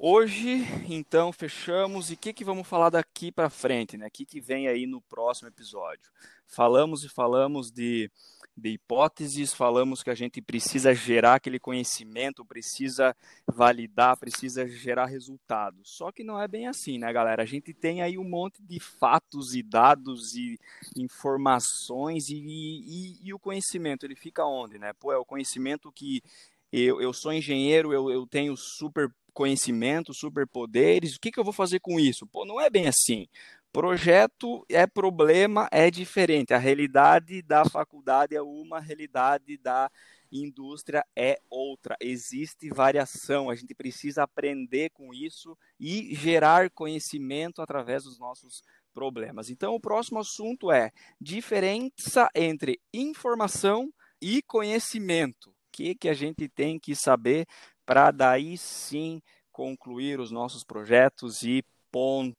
Hoje, 0.00 0.64
então, 0.88 1.32
fechamos. 1.32 2.10
E 2.10 2.14
o 2.14 2.16
que, 2.16 2.32
que 2.32 2.44
vamos 2.44 2.68
falar 2.68 2.88
daqui 2.88 3.32
para 3.32 3.50
frente? 3.50 3.96
Né? 3.96 4.06
O 4.06 4.10
que, 4.10 4.24
que 4.24 4.40
vem 4.40 4.68
aí 4.68 4.86
no 4.86 5.00
próximo 5.00 5.48
episódio? 5.48 6.08
Falamos 6.46 7.02
e 7.02 7.08
falamos 7.08 7.70
de 7.72 8.08
de 8.58 8.70
hipóteses, 8.70 9.54
falamos 9.54 10.02
que 10.02 10.10
a 10.10 10.14
gente 10.14 10.42
precisa 10.42 10.92
gerar 10.92 11.34
aquele 11.36 11.60
conhecimento, 11.60 12.44
precisa 12.44 13.16
validar, 13.46 14.18
precisa 14.18 14.66
gerar 14.66 15.06
resultados. 15.06 15.96
Só 15.96 16.10
que 16.10 16.24
não 16.24 16.40
é 16.40 16.48
bem 16.48 16.66
assim, 16.66 16.98
né, 16.98 17.12
galera? 17.12 17.42
A 17.42 17.46
gente 17.46 17.72
tem 17.72 18.02
aí 18.02 18.18
um 18.18 18.28
monte 18.28 18.60
de 18.62 18.80
fatos 18.80 19.54
e 19.54 19.62
dados 19.62 20.34
e 20.34 20.58
informações 20.96 22.28
e, 22.28 22.36
e, 22.36 23.28
e 23.28 23.32
o 23.32 23.38
conhecimento, 23.38 24.04
ele 24.04 24.16
fica 24.16 24.44
onde, 24.44 24.76
né? 24.78 24.92
Pô, 24.92 25.12
é 25.12 25.16
o 25.16 25.24
conhecimento 25.24 25.92
que 25.92 26.20
eu, 26.72 27.00
eu 27.00 27.12
sou 27.12 27.32
engenheiro, 27.32 27.92
eu, 27.92 28.10
eu 28.10 28.26
tenho 28.26 28.56
super 28.56 29.08
conhecimento, 29.38 30.12
superpoderes, 30.12 31.14
o 31.14 31.20
que, 31.20 31.30
que 31.30 31.38
eu 31.38 31.44
vou 31.44 31.52
fazer 31.52 31.78
com 31.78 32.00
isso? 32.00 32.26
Pô, 32.26 32.44
não 32.44 32.60
é 32.60 32.68
bem 32.68 32.88
assim. 32.88 33.28
Projeto 33.72 34.66
é 34.68 34.84
problema, 34.84 35.68
é 35.70 35.92
diferente. 35.92 36.52
A 36.52 36.58
realidade 36.58 37.40
da 37.42 37.64
faculdade 37.64 38.34
é 38.34 38.42
uma, 38.42 38.78
a 38.78 38.80
realidade 38.80 39.56
da 39.56 39.88
indústria 40.32 41.04
é 41.14 41.38
outra. 41.48 41.96
Existe 42.00 42.68
variação, 42.70 43.48
a 43.48 43.54
gente 43.54 43.76
precisa 43.76 44.24
aprender 44.24 44.90
com 44.90 45.14
isso 45.14 45.56
e 45.78 46.12
gerar 46.16 46.68
conhecimento 46.70 47.62
através 47.62 48.02
dos 48.02 48.18
nossos 48.18 48.64
problemas. 48.92 49.50
Então, 49.50 49.72
o 49.72 49.80
próximo 49.80 50.18
assunto 50.18 50.72
é 50.72 50.90
diferença 51.20 52.28
entre 52.34 52.80
informação 52.92 53.88
e 54.20 54.42
conhecimento. 54.42 55.50
O 55.50 55.54
que, 55.70 55.94
que 55.94 56.08
a 56.08 56.14
gente 56.14 56.48
tem 56.48 56.76
que 56.76 56.96
saber 56.96 57.46
para 57.88 58.10
daí 58.10 58.58
sim 58.58 59.22
concluir 59.50 60.20
os 60.20 60.30
nossos 60.30 60.62
projetos 60.62 61.42
e 61.42 61.64
ponto. 61.90 62.36